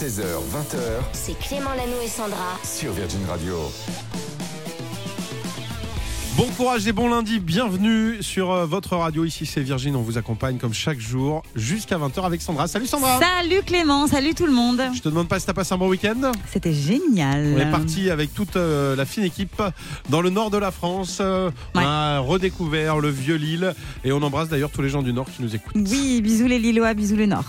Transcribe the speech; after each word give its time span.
16h, 0.00 0.22
20h 0.22 0.78
C'est 1.12 1.38
Clément 1.38 1.74
Lanou 1.76 2.00
et 2.02 2.08
Sandra. 2.08 2.58
sur 2.64 2.90
Virgin 2.92 3.20
Radio. 3.28 3.58
Bon 6.38 6.46
courage 6.56 6.86
et 6.86 6.92
bon 6.92 7.10
lundi, 7.10 7.38
bienvenue 7.38 8.22
sur 8.22 8.50
euh, 8.50 8.64
votre 8.64 8.96
radio. 8.96 9.26
Ici 9.26 9.44
c'est 9.44 9.60
Virgin, 9.60 9.94
on 9.96 10.00
vous 10.00 10.16
accompagne 10.16 10.56
comme 10.56 10.72
chaque 10.72 10.98
jour 11.00 11.42
jusqu'à 11.54 11.98
20h 11.98 12.24
avec 12.24 12.40
Sandra. 12.40 12.66
Salut 12.66 12.86
Sandra 12.86 13.18
Salut 13.18 13.60
Clément, 13.66 14.06
salut 14.06 14.32
tout 14.34 14.46
le 14.46 14.52
monde. 14.52 14.80
Je 14.94 15.02
te 15.02 15.10
demande 15.10 15.28
pas 15.28 15.38
si 15.38 15.44
t'as 15.44 15.52
passé 15.52 15.74
un 15.74 15.76
bon 15.78 15.88
week-end 15.88 16.32
C'était 16.50 16.72
génial. 16.72 17.52
On 17.56 17.60
est 17.60 17.70
parti 17.70 18.08
avec 18.08 18.32
toute 18.32 18.56
euh, 18.56 18.96
la 18.96 19.04
fine 19.04 19.24
équipe 19.24 19.62
dans 20.08 20.22
le 20.22 20.30
nord 20.30 20.50
de 20.50 20.56
la 20.56 20.70
France. 20.70 21.18
Euh, 21.20 21.50
On 21.74 21.80
a 21.80 22.20
redécouvert 22.20 23.00
le 23.00 23.10
vieux 23.10 23.36
Lille 23.36 23.74
et 24.02 24.12
on 24.12 24.22
embrasse 24.22 24.48
d'ailleurs 24.48 24.70
tous 24.70 24.80
les 24.80 24.88
gens 24.88 25.02
du 25.02 25.12
nord 25.12 25.26
qui 25.26 25.42
nous 25.42 25.54
écoutent. 25.54 25.76
Oui, 25.90 26.22
bisous 26.22 26.46
les 26.46 26.58
Lillois, 26.58 26.94
bisous 26.94 27.16
le 27.16 27.26
Nord. 27.26 27.44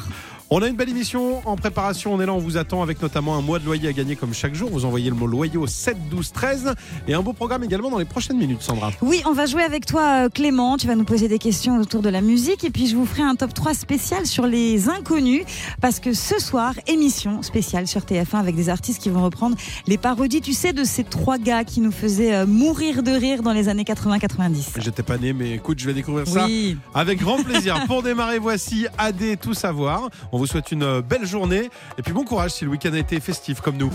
On 0.53 0.61
a 0.61 0.67
une 0.67 0.75
belle 0.75 0.89
émission 0.89 1.41
en 1.47 1.55
préparation. 1.55 2.13
On 2.13 2.19
est 2.19 2.25
là, 2.25 2.33
on 2.33 2.37
vous 2.37 2.57
attend 2.57 2.81
avec 2.81 3.01
notamment 3.01 3.37
un 3.37 3.41
mois 3.41 3.57
de 3.57 3.63
loyer 3.63 3.87
à 3.87 3.93
gagner 3.93 4.17
comme 4.17 4.33
chaque 4.33 4.53
jour. 4.53 4.69
Vous 4.69 4.83
envoyez 4.83 5.09
le 5.09 5.15
mot 5.15 5.25
loyer 5.25 5.55
au 5.55 5.65
7 5.65 6.09
12 6.09 6.33
13 6.33 6.75
et 7.07 7.13
un 7.13 7.21
beau 7.21 7.31
programme 7.31 7.63
également 7.63 7.89
dans 7.89 7.99
les 7.99 8.03
prochaines 8.03 8.35
minutes, 8.35 8.61
Sandra. 8.61 8.91
Oui, 9.01 9.21
on 9.25 9.31
va 9.31 9.45
jouer 9.45 9.63
avec 9.63 9.85
toi 9.85 10.25
euh, 10.25 10.29
Clément, 10.29 10.75
tu 10.75 10.87
vas 10.87 10.95
nous 10.95 11.05
poser 11.05 11.29
des 11.29 11.39
questions 11.39 11.77
autour 11.77 12.01
de 12.01 12.09
la 12.09 12.19
musique 12.19 12.65
et 12.65 12.69
puis 12.69 12.87
je 12.87 12.97
vous 12.97 13.05
ferai 13.05 13.23
un 13.23 13.35
top 13.35 13.53
3 13.53 13.73
spécial 13.73 14.25
sur 14.25 14.45
les 14.45 14.89
inconnus 14.89 15.45
parce 15.79 16.01
que 16.01 16.11
ce 16.11 16.37
soir, 16.37 16.73
émission 16.85 17.43
spéciale 17.43 17.87
sur 17.87 18.01
TF1 18.01 18.35
avec 18.35 18.57
des 18.57 18.67
artistes 18.67 19.01
qui 19.01 19.09
vont 19.09 19.23
reprendre 19.23 19.55
les 19.87 19.97
parodies, 19.97 20.41
tu 20.41 20.51
sais, 20.51 20.73
de 20.73 20.83
ces 20.83 21.05
trois 21.05 21.37
gars 21.37 21.63
qui 21.63 21.79
nous 21.79 21.93
faisaient 21.93 22.35
euh, 22.35 22.45
mourir 22.45 23.03
de 23.03 23.11
rire 23.11 23.41
dans 23.41 23.53
les 23.53 23.69
années 23.69 23.85
80-90. 23.85 24.81
J'étais 24.81 25.03
pas 25.03 25.17
né, 25.17 25.31
mais 25.31 25.51
écoute, 25.51 25.79
je 25.79 25.85
vais 25.85 25.93
découvrir 25.93 26.27
ça 26.27 26.43
Oui, 26.45 26.75
Avec 26.93 27.19
grand 27.19 27.41
plaisir. 27.41 27.85
Pour 27.87 28.03
démarrer, 28.03 28.37
voici 28.37 28.87
AD 28.97 29.39
Tout 29.39 29.53
Savoir. 29.53 30.09
On 30.33 30.40
vous 30.41 30.47
souhaite 30.47 30.71
une 30.71 30.83
euh, 30.83 31.01
belle 31.01 31.25
journée. 31.25 31.69
Et 31.97 32.01
puis 32.01 32.13
bon 32.13 32.23
courage 32.23 32.51
si 32.51 32.65
le 32.65 32.71
week-end 32.71 32.93
a 32.93 32.97
été 32.97 33.19
festif 33.19 33.61
comme 33.61 33.77
nous. 33.77 33.91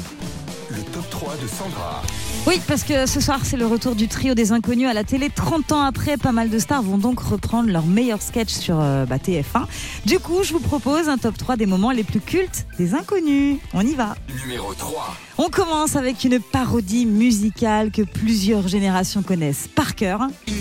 Le 0.71 0.81
top 0.93 1.11
3 1.11 1.35
de 1.43 1.47
Sandra. 1.49 2.03
Oui, 2.47 2.61
parce 2.69 2.85
que 2.85 3.07
ce 3.07 3.21
soir, 3.21 3.41
c'est 3.43 3.57
le 3.57 3.67
retour 3.67 3.97
du 3.97 4.07
trio 4.07 4.35
des 4.35 4.53
inconnus 4.53 4.89
à 4.89 4.95
la 4.95 5.03
télé. 5.03 5.29
30 5.29 5.73
ans 5.73 5.83
après, 5.83 6.17
pas 6.17 6.31
mal 6.31 6.49
de 6.49 6.59
stars 6.61 6.83
vont 6.83 6.99
donc 6.99 7.19
reprendre 7.19 7.69
leurs 7.69 7.87
meilleurs 7.87 8.23
sketchs 8.23 8.53
sur 8.53 8.81
euh, 8.81 9.07
bah, 9.07 9.17
TF1. 9.17 9.67
Du 10.05 10.21
coup, 10.21 10.45
je 10.45 10.53
vous 10.53 10.61
propose 10.61 11.09
un 11.09 11.19
top 11.19 11.37
3 11.37 11.57
des 11.57 11.67
moments 11.67 11.91
les 11.91 12.05
plus 12.05 12.21
cultes 12.21 12.67
des 12.79 12.95
inconnus. 12.95 13.59
On 13.75 13.81
y 13.81 13.95
va. 13.95 14.15
Numéro 14.45 14.73
3. 14.73 15.17
On 15.39 15.49
commence 15.49 15.97
avec 15.97 16.23
une 16.23 16.39
parodie 16.39 17.07
musicale 17.07 17.91
que 17.91 18.03
plusieurs 18.03 18.69
générations 18.69 19.23
connaissent 19.23 19.67
par 19.67 19.97
cœur. 19.97 20.21
Tu 20.47 20.53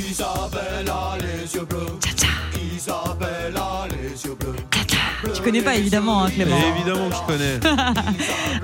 connais 5.46 5.62
pas 5.62 5.76
évidemment, 5.76 6.24
hein, 6.24 6.30
Clément. 6.32 6.58
Évidemment 6.76 7.10
que 7.10 7.16
je 7.16 7.22
connais. 7.28 7.60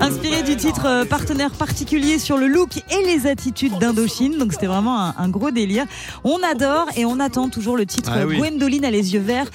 Inspiré 0.00 0.42
du 0.42 0.56
titre 0.56 0.82
euh, 0.86 1.04
Partenaire 1.04 1.50
particulier 1.52 2.18
sur 2.18 2.36
le 2.36 2.46
look 2.48 2.76
et 2.76 3.06
les 3.06 3.26
attitudes 3.26 3.78
d'Indochine. 3.78 4.36
Donc 4.38 4.52
c'était 4.52 4.66
vraiment 4.66 5.00
un, 5.00 5.14
un 5.16 5.28
gros 5.28 5.50
délire. 5.50 5.86
On 6.24 6.38
adore 6.42 6.86
et 6.96 7.04
on 7.04 7.20
attend 7.20 7.48
toujours 7.48 7.76
le 7.76 7.86
titre 7.86 8.10
Ah 8.14 8.26
oui. 8.26 8.36
Gwendoline 8.38 8.84
a 8.84 8.90
les 8.90 9.14
yeux 9.14 9.20
verts 9.20 9.46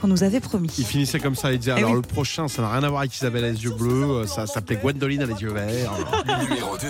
qu'on 0.00 0.08
nous 0.08 0.22
avait 0.22 0.40
promis. 0.40 0.70
Il 0.78 0.84
finissait 0.86 1.18
comme 1.18 1.34
ça. 1.34 1.52
Il 1.52 1.58
disait 1.58 1.72
Eh 1.74 1.78
alors 1.78 1.90
oui. 1.90 1.96
le 1.96 2.02
prochain, 2.02 2.48
ça 2.48 2.62
n'a 2.62 2.70
rien 2.70 2.82
à 2.82 2.88
voir 2.88 3.00
avec 3.00 3.14
Isabelle 3.14 3.44
a 3.44 3.50
les 3.50 3.62
yeux 3.64 3.70
bleus. 3.70 4.04
euh, 4.04 4.26
Ça 4.26 4.46
s'appelait 4.46 4.76
Gwendoline 4.76 5.22
a 5.22 5.26
les 5.26 5.40
yeux 5.42 5.52
verts. 5.52 5.92
Numéro 6.48 6.76
2. 6.78 6.86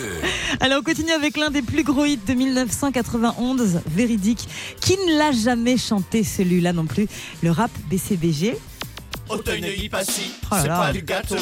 Alors 0.60 0.80
on 0.80 0.82
continue 0.82 1.12
avec 1.12 1.36
l'un 1.36 1.50
des 1.50 1.62
plus 1.62 1.84
gros 1.84 2.04
hits 2.04 2.18
de 2.26 2.34
1991, 2.34 3.80
Véridique. 3.94 4.48
Qui 4.80 4.96
ne 5.06 5.18
l'a 5.18 5.32
jamais 5.32 5.76
chanté 5.76 6.22
celui-là 6.24 6.72
non 6.72 6.84
plus? 6.86 7.06
Le 7.42 7.50
rap 7.50 7.70
BCBG. 7.90 8.56
Auteuil 9.28 9.88
Passy, 9.88 10.32
Oh 10.50 10.56
c'est 10.60 10.68
pas 10.68 10.92
du 10.92 11.02
gâteau. 11.02 11.36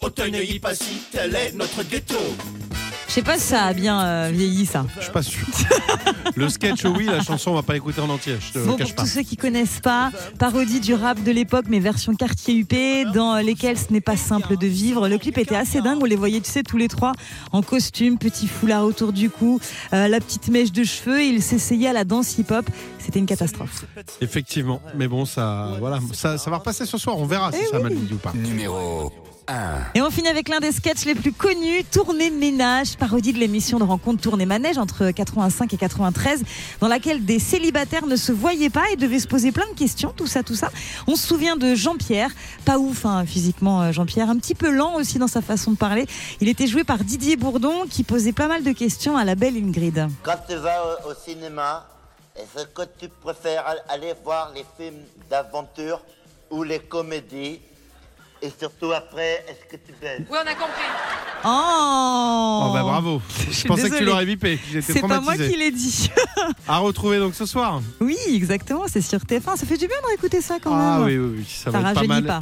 Auteuil 0.00 0.58
Passy, 0.58 1.02
tel 1.10 1.34
est 1.34 1.52
notre 1.52 1.82
ghetto. 1.82 2.16
Je 3.10 3.14
sais 3.16 3.22
pas 3.22 3.38
si 3.38 3.46
ça 3.48 3.64
a 3.64 3.72
bien 3.72 4.00
euh, 4.00 4.30
vieilli 4.32 4.64
ça. 4.66 4.86
Je 4.96 5.02
suis 5.02 5.10
pas 5.12 5.22
sûr. 5.24 5.44
Le 6.36 6.48
sketch, 6.48 6.84
oui, 6.84 7.06
la 7.06 7.20
chanson, 7.20 7.50
on 7.50 7.54
va 7.54 7.64
pas 7.64 7.72
l'écouter 7.72 8.00
en 8.00 8.08
entier. 8.08 8.36
Je 8.40 8.52
te 8.52 8.64
Bon, 8.64 8.76
cache 8.76 8.90
pour 8.90 8.96
pas. 8.98 9.02
tous 9.02 9.08
ceux 9.08 9.22
qui 9.22 9.36
connaissent 9.36 9.80
pas, 9.80 10.12
parodie 10.38 10.78
du 10.78 10.94
rap 10.94 11.20
de 11.20 11.32
l'époque, 11.32 11.64
mais 11.68 11.80
version 11.80 12.14
quartier 12.14 12.54
UP, 12.56 12.72
dans 13.12 13.38
lesquelles 13.38 13.76
ce 13.76 13.92
n'est 13.92 14.00
pas 14.00 14.16
simple 14.16 14.56
de 14.56 14.66
vivre. 14.68 15.08
Le 15.08 15.18
clip 15.18 15.38
était 15.38 15.56
assez 15.56 15.80
dingue, 15.80 15.98
on 16.00 16.04
les 16.04 16.14
voyait, 16.14 16.40
tu 16.40 16.48
sais, 16.48 16.62
tous 16.62 16.76
les 16.76 16.86
trois 16.86 17.10
en 17.50 17.62
costume, 17.62 18.16
petit 18.16 18.46
foulard 18.46 18.84
autour 18.84 19.12
du 19.12 19.28
cou, 19.28 19.58
euh, 19.92 20.06
la 20.06 20.20
petite 20.20 20.46
mèche 20.46 20.70
de 20.70 20.84
cheveux, 20.84 21.20
ils 21.20 21.42
s'essayaient 21.42 21.88
à 21.88 21.92
la 21.92 22.04
danse 22.04 22.38
hip-hop. 22.38 22.64
C'était 23.00 23.18
une 23.18 23.26
catastrophe. 23.26 23.86
Effectivement. 24.20 24.80
Mais 24.94 25.08
bon, 25.08 25.24
ça, 25.24 25.72
voilà, 25.80 25.98
ça, 26.12 26.38
ça 26.38 26.48
va 26.48 26.58
repasser 26.58 26.86
ce 26.86 26.96
soir. 26.96 27.18
On 27.18 27.26
verra 27.26 27.50
si 27.50 27.58
Eh 27.60 27.66
ça 27.66 27.78
a 27.78 27.80
mal 27.80 27.92
ou 27.92 28.16
pas. 28.18 28.32
Numéro 28.36 29.06
1. 29.08 29.10
Et 29.94 30.00
on 30.02 30.10
finit 30.10 30.28
avec 30.28 30.48
l'un 30.48 30.60
des 30.60 30.70
sketchs 30.72 31.04
les 31.04 31.14
plus 31.14 31.32
connus, 31.32 31.82
Tournée 31.90 32.30
Ménage, 32.30 32.96
parodie 32.96 33.32
de 33.32 33.38
l'émission 33.38 33.78
de 33.78 33.84
rencontre 33.84 34.20
Tournée 34.22 34.46
Manège 34.46 34.78
entre 34.78 35.10
85 35.10 35.72
et 35.74 35.76
93, 35.76 36.42
dans 36.80 36.86
laquelle 36.88 37.24
des 37.24 37.38
célibataires 37.38 38.06
ne 38.06 38.16
se 38.16 38.30
voyaient 38.32 38.70
pas 38.70 38.90
et 38.92 38.96
devaient 38.96 39.18
se 39.18 39.26
poser 39.26 39.50
plein 39.50 39.66
de 39.68 39.76
questions, 39.76 40.12
tout 40.16 40.26
ça, 40.28 40.42
tout 40.42 40.54
ça. 40.54 40.70
On 41.08 41.16
se 41.16 41.26
souvient 41.26 41.56
de 41.56 41.74
Jean-Pierre, 41.74 42.30
pas 42.64 42.78
ouf 42.78 43.04
hein, 43.06 43.24
physiquement 43.26 43.82
euh, 43.82 43.92
Jean-Pierre, 43.92 44.30
un 44.30 44.36
petit 44.36 44.54
peu 44.54 44.70
lent 44.70 44.94
aussi 44.94 45.18
dans 45.18 45.26
sa 45.28 45.42
façon 45.42 45.72
de 45.72 45.76
parler. 45.76 46.06
Il 46.40 46.48
était 46.48 46.66
joué 46.68 46.84
par 46.84 46.98
Didier 46.98 47.36
Bourdon 47.36 47.86
qui 47.90 48.04
posait 48.04 48.32
pas 48.32 48.46
mal 48.46 48.62
de 48.62 48.72
questions 48.72 49.16
à 49.16 49.24
la 49.24 49.34
belle 49.34 49.56
Ingrid. 49.56 50.08
Quand 50.22 50.36
tu 50.48 50.54
vas 50.56 50.80
au, 51.06 51.10
au 51.10 51.14
cinéma, 51.14 51.86
est-ce 52.36 52.64
que 52.66 52.82
tu 52.98 53.08
préfères 53.08 53.66
al- 53.66 53.82
aller 53.88 54.14
voir 54.24 54.52
les 54.54 54.64
films 54.78 55.00
d'aventure 55.28 56.00
ou 56.50 56.62
les 56.62 56.78
comédies 56.78 57.60
Et 58.42 58.50
surtout 58.58 58.90
après, 58.92 59.44
est-ce 59.48 59.66
que 59.70 59.76
tu 59.84 59.92
baises 60.00 60.22
Oh, 60.30 60.36
Oh, 61.44 62.70
bah 62.72 62.82
bravo. 62.82 63.20
Je, 63.48 63.52
suis 63.54 63.68
pensais 63.68 63.82
que 63.82 63.86
tu 63.88 63.92
désolée. 63.92 64.06
l'aurais 64.10 64.26
bipé. 64.26 64.58
J'étais 64.70 64.92
C'est 64.94 65.00
pas 65.00 65.06
moi 65.08 65.16
traumatisé. 65.34 65.50
qui 65.50 65.58
l'ai 65.58 65.70
dit. 65.70 66.10
À 66.68 66.78
retrouver 66.78 67.18
donc 67.18 67.34
ce 67.34 67.44
soir. 67.46 67.80
oui, 68.00 68.16
exactement, 68.28 68.84
c'est 68.86 69.00
sur 69.02 69.18
TF1. 69.20 69.56
Ça 69.56 69.66
fait 69.66 69.76
du 69.76 69.86
bien 69.86 69.96
de 70.02 70.06
réécouter 70.08 70.40
ça 70.40 70.56
quand 70.62 70.70
Ah 70.74 70.98
même. 70.98 71.06
oui, 71.06 71.18
oui, 71.18 71.34
oui. 71.38 71.44
Ça, 71.48 71.70
Ça 71.70 71.70
va 71.70 71.78
être 71.90 71.94
pas 71.94 72.00
rajeunit 72.00 72.22
mal. 72.22 72.24
pas. 72.24 72.40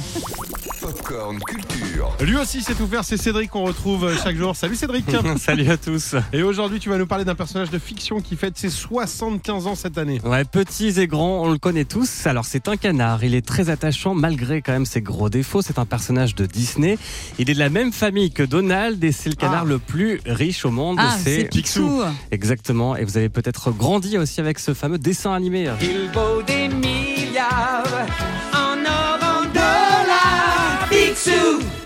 Popcorn 0.89 1.37
Culture. 1.45 2.09
Lui 2.21 2.35
aussi 2.37 2.61
sait 2.63 2.73
tout 2.73 2.87
faire, 2.87 3.03
c'est 3.03 3.15
Cédric 3.17 3.51
qu'on 3.51 3.63
retrouve 3.63 4.11
chaque 4.23 4.35
jour. 4.35 4.55
Salut 4.55 4.75
Cédric 4.75 5.05
Salut 5.39 5.69
à 5.69 5.77
tous. 5.77 6.15
Et 6.33 6.41
aujourd'hui 6.41 6.79
tu 6.79 6.89
vas 6.89 6.97
nous 6.97 7.05
parler 7.05 7.25
d'un 7.25 7.35
personnage 7.35 7.69
de 7.69 7.77
fiction 7.77 8.21
qui 8.21 8.35
fête 8.35 8.57
ses 8.57 8.71
75 8.71 9.67
ans 9.67 9.75
cette 9.75 9.99
année. 9.99 10.19
Ouais, 10.23 10.45
petits 10.45 10.99
et 10.99 11.05
grands, 11.05 11.43
on 11.43 11.51
le 11.51 11.59
connaît 11.59 11.85
tous. 11.85 12.25
Alors 12.25 12.45
c'est 12.45 12.67
un 12.67 12.75
canard, 12.75 13.23
il 13.23 13.35
est 13.35 13.45
très 13.45 13.69
attachant 13.69 14.15
malgré 14.15 14.63
quand 14.63 14.71
même 14.71 14.87
ses 14.87 15.01
gros 15.01 15.29
défauts. 15.29 15.61
C'est 15.61 15.77
un 15.77 15.85
personnage 15.85 16.33
de 16.33 16.47
Disney. 16.47 16.97
Il 17.37 17.51
est 17.51 17.53
de 17.53 17.59
la 17.59 17.69
même 17.69 17.93
famille 17.93 18.31
que 18.31 18.41
Donald 18.41 19.03
et 19.03 19.11
c'est 19.11 19.29
le 19.29 19.35
canard 19.35 19.63
Ah. 19.65 19.69
le 19.69 19.77
plus 19.77 20.21
riche 20.25 20.65
au 20.65 20.71
monde. 20.71 20.97
Ah, 20.99 21.15
c'est 21.23 21.43
Picsou. 21.51 22.01
Exactement. 22.31 22.95
Et 22.95 23.03
vous 23.05 23.15
avez 23.15 23.29
peut-être 23.29 23.69
grandi 23.71 24.17
aussi 24.17 24.39
avec 24.39 24.57
ce 24.57 24.73
fameux 24.73 24.97
dessin 24.97 25.33
animé. 25.33 25.69
Il 25.83 26.09
vaut 26.11 26.41
des 26.41 26.67
milliards 26.67 27.83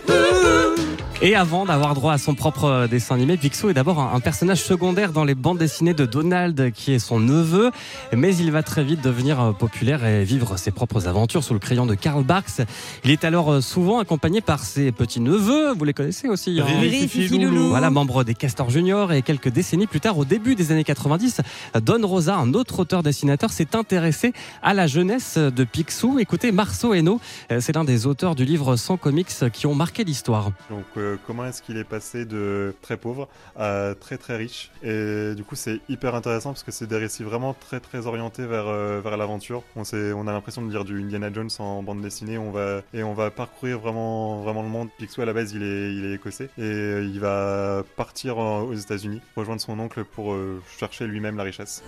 Picsou, 0.06 0.83
Et 1.26 1.36
avant 1.36 1.64
d'avoir 1.64 1.94
droit 1.94 2.12
à 2.12 2.18
son 2.18 2.36
propre 2.36 2.66
euh, 2.66 2.88
dessin 2.88 3.16
animé, 3.16 3.38
Picsou 3.38 3.70
est 3.70 3.74
d'abord 3.74 4.02
un, 4.02 4.20
personnage 4.20 4.62
secondaire 4.62 5.14
dans 5.14 5.24
les 5.24 5.36
bandes 5.36 5.58
dessinées 5.58 5.94
de 5.94 6.06
Donald, 6.06 6.74
qui 6.74 6.92
est 6.92 7.00
son 7.00 7.18
neveu. 7.18 7.72
Mais 8.12 8.36
il 8.36 8.52
va 8.52 8.62
très 8.62 8.84
vite 8.84 9.02
devenir 9.02 9.40
euh, 9.40 9.52
populaire 9.54 10.06
et 10.06 10.26
vivre 10.26 10.58
ses 10.58 10.72
propres 10.72 11.08
aventures 11.08 11.42
sous 11.42 11.54
le 11.54 11.62
crayon 11.62 11.86
de 11.86 11.96
Karl 11.96 12.26
Barks. 12.26 12.60
Il 13.06 13.12
est 13.12 13.24
alors 13.24 13.54
euh, 13.54 13.62
souvent 13.62 14.00
accompagné 14.00 14.42
par 14.42 14.66
ses 14.66 14.92
petits-neveux. 14.92 15.72
Vous 15.72 15.86
les 15.86 15.94
connaissez 15.94 16.28
aussi 16.28 16.60
hein 16.60 16.66
Riri, 16.66 17.08
Fifi, 17.08 17.22
Fifi, 17.22 17.40
Loulou. 17.40 17.70
Voilà, 17.70 17.90
membre 17.90 18.26
des 18.26 18.36
Castors 18.36 18.70
Junior 18.70 19.14
et 19.14 19.22
quelques 19.22 19.48
décennies 19.48 19.88
plus 19.88 20.02
tard, 20.02 20.18
au 20.18 20.26
début 20.26 20.56
des 20.56 20.74
années 20.74 20.84
90, 20.84 21.40
Don 21.84 22.06
Rosa, 22.06 22.36
un 22.36 22.54
autre 22.54 22.80
auteur-dessinateur, 22.80 23.50
s'est 23.54 23.78
intéressé 23.78 24.34
à 24.62 24.74
la 24.74 24.88
jeunesse 24.88 25.38
de 25.38 25.64
Picsou. 25.64 26.20
Écoutez, 26.20 26.52
Marceau 26.52 26.94
Hainaut, 26.94 27.22
c'est 27.60 27.76
l'un 27.76 27.86
des 27.86 28.08
auteurs 28.08 28.36
du 28.36 28.44
livre 28.44 28.76
100 28.76 28.98
comics 28.98 29.30
qui 29.54 29.68
ont 29.68 29.76
marqué 29.76 30.04
l'histoire. 30.04 30.52
Donc 30.70 30.84
euh, 31.13 31.13
comment 31.26 31.46
est-ce 31.46 31.62
qu'il 31.62 31.78
est 31.78 31.84
passé 31.84 32.26
de 32.26 32.76
très 32.82 32.98
pauvre 32.98 33.28
à 33.56 33.94
très 34.00 34.18
très 34.18 34.38
riche 34.38 34.72
Et 34.84 35.34
du 35.36 35.44
coup 35.44 35.56
c'est 35.56 35.80
hyper 35.90 36.16
intéressant 36.16 36.52
parce 36.52 36.64
que 36.64 36.72
c'est 36.72 36.88
des 36.88 36.98
récits 36.98 37.24
vraiment 37.24 37.54
très 37.54 37.80
très 37.80 38.08
orientés 38.08 38.46
vers, 38.46 38.68
euh, 38.68 39.02
l'aventure. 39.18 39.64
On, 39.76 39.84
a 40.28 40.32
l'impression 40.32 40.62
de 40.62 40.72
lire 40.72 40.84
du 40.84 41.00
Indiana 41.00 41.32
Jones 41.32 41.50
en 41.60 41.84
bande 41.84 42.02
dessinée 42.02 42.38
on 42.38 42.52
va, 42.52 42.82
et 42.94 43.04
on 43.04 43.14
va 43.14 43.30
parcourir 43.30 43.80
vraiment, 43.80 44.44
le 44.46 44.70
monde. 44.70 44.90
Picsou 44.98 45.22
à 45.22 45.26
la 45.26 45.34
base 45.34 45.54
il 45.54 45.64
est, 45.64 45.94
il 45.94 46.06
est 46.06 46.14
écossais 46.14 46.50
et 46.58 46.62
euh, 46.62 47.04
il 47.04 47.20
va 47.20 47.84
partir 47.96 48.38
aux 48.38 48.74
États-Unis, 48.74 49.22
rejoindre 49.36 49.62
son 49.62 49.80
oncle 49.80 50.04
pour 50.04 50.34
euh, 50.34 50.62
chercher 50.78 51.08
lui-même 51.08 51.38
la 51.38 51.44
richesse. 51.44 51.84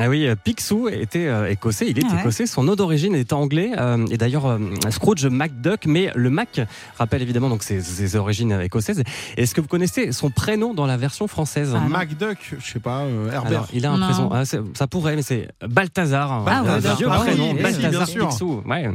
Ah 0.00 0.08
oui, 0.08 0.28
euh, 0.28 0.36
Picsou 0.36 0.88
était 0.88 1.26
euh, 1.26 1.50
écossais, 1.50 1.86
il 1.88 1.98
est 1.98 2.04
Ah 2.08 2.14
ouais. 2.14 2.20
écossais, 2.20 2.46
son 2.46 2.62
nom 2.62 2.76
d'origine 2.76 3.16
est 3.16 3.32
anglais, 3.32 3.72
euh, 3.76 4.06
et 4.12 4.16
d'ailleurs 4.16 4.46
euh, 4.46 4.58
Scrooge 4.90 5.26
McDuck, 5.26 5.86
mais 5.86 6.12
le 6.14 6.30
Mac 6.30 6.60
rappelle 6.96 7.20
évidemment 7.20 7.48
donc 7.48 7.64
ses, 7.64 7.80
ses 7.80 8.14
origines 8.14 8.60
écossaises. 8.62 9.02
Est-ce 9.36 9.56
que 9.56 9.60
vous 9.60 9.66
connaissez 9.66 10.12
son 10.12 10.30
prénom 10.30 10.72
dans 10.72 10.86
la 10.86 10.96
version 10.96 11.26
française? 11.26 11.72
Ah, 11.74 11.80
non. 11.80 11.88
MacDuck, 11.88 12.38
je 12.60 12.72
sais 12.72 12.78
pas, 12.78 13.00
euh, 13.00 13.32
Herbert. 13.32 13.50
Alors, 13.50 13.68
il 13.72 13.86
a 13.86 13.90
un 13.90 13.98
prénom, 13.98 14.30
ah, 14.32 14.44
ça 14.44 14.86
pourrait, 14.86 15.16
mais 15.16 15.22
c'est 15.22 15.48
Balthazar. 15.66 16.44
Ah 16.46 16.62
ouais, 16.62 16.68
un 16.68 16.78
d'accord. 16.78 16.96
vieux 16.96 17.08
oui, 17.08 17.18
prénom, 17.18 17.50
oui, 17.54 17.62
Balthazar 17.62 17.90
bien 17.90 18.06
sûr. 18.06 18.28
Picsou. 18.28 18.62
Ouais. 18.66 18.90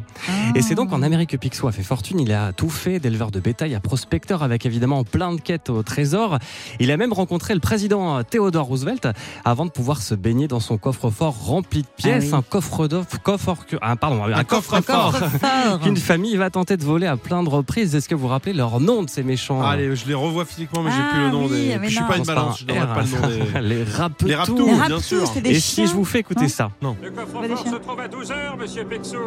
Et 0.56 0.62
c'est 0.62 0.76
donc 0.76 0.94
en 0.94 1.02
Amérique 1.02 1.32
que 1.32 1.38
Picsou 1.38 1.68
a 1.68 1.74
fait 1.74 1.84
fortune. 1.84 2.22
Il 2.22 2.32
a 2.32 2.54
tout 2.54 2.70
fait, 2.70 3.00
d'éleveur 3.00 3.30
de 3.30 3.42
bétail 3.42 3.76
à 3.76 3.82
prospecteur, 3.82 4.42
avec 4.42 4.66
évidemment 4.66 5.04
plein 5.04 5.34
de 5.36 5.42
quêtes 5.42 5.70
au 5.70 5.84
trésor. 5.84 6.40
Il 6.80 6.92
a 6.92 6.98
même 6.98 7.12
rencontré 7.12 7.54
le 7.54 7.60
président 7.60 8.24
Theodore 8.24 8.68
Roosevelt 8.68 9.10
avant 9.44 9.66
de 9.66 9.72
pouvoir 9.72 10.02
se 10.04 10.14
baigner 10.14 10.48
dans 10.48 10.60
son 10.60 10.78
coffre-fort 10.78 11.36
rempli 11.46 11.82
de 11.82 11.88
pièces, 11.88 12.26
Ah 12.28 12.36
oui. 12.36 12.40
un 12.40 12.42
coffre 12.44 12.88
d'or, 12.88 13.06
coffre, 13.24 13.56
ah, 13.82 13.96
pardon, 13.96 14.24
un, 14.24 14.34
Un 14.34 14.44
coffre-fort 14.44 15.18
Fort. 15.18 15.80
qu'une 15.82 15.98
famille 16.12 16.36
va 16.38 16.52
tenter 16.52 16.78
de 16.78 16.84
voler 16.84 17.08
à 17.08 17.18
plein 17.18 17.42
de 17.42 17.50
reprises. 17.50 17.96
Est-ce 17.96 18.08
que 18.08 18.14
vous 18.14 18.22
vous 18.22 18.28
rappelez 18.28 18.54
leur 18.54 18.80
nom 18.80 19.02
de 19.02 19.10
ces 19.10 19.24
méchants? 19.24 19.62
Ah, 19.64 19.72
allez, 19.72 19.96
je 19.96 20.06
les 20.08 20.14
revois 20.14 20.46
physiquement, 20.46 20.84
mais 20.84 20.92
j'ai 20.92 20.98
Ah 21.02 21.10
plus 21.14 21.22
le 21.24 21.30
nom 21.32 21.46
oui, 21.46 21.70
des. 21.70 21.80
Puis 21.80 21.90
je 21.90 21.94
suis 21.96 22.02
non. 22.02 22.08
pas 22.08 22.18
une 22.18 22.24
balance, 22.26 22.60
je 22.60 22.66
R. 22.66 22.94
pas 22.94 23.02
le 23.02 23.22
nom 23.22 23.28
des. 23.62 23.62
Les 23.62 23.84
rapetous. 23.84 24.28
Les 24.28 24.36
rapetous. 24.36 24.66
Bien 24.66 24.78
rapetous, 24.78 25.02
sûr. 25.04 25.32
Et 25.44 25.60
si 25.60 25.88
je 25.88 25.94
vous 25.94 26.06
fais 26.06 26.20
écouter 26.20 26.44
Non. 26.44 26.48
ça? 26.50 26.72
Le 27.02 27.12
Pas 27.12 27.22
des 27.42 27.48
coffre-fort 27.50 27.68
se 27.74 27.76
trouve 27.78 28.00
à 28.00 28.08
12 28.08 28.32
heures, 28.32 28.58
monsieur 28.58 28.86
Picsou. 28.86 29.18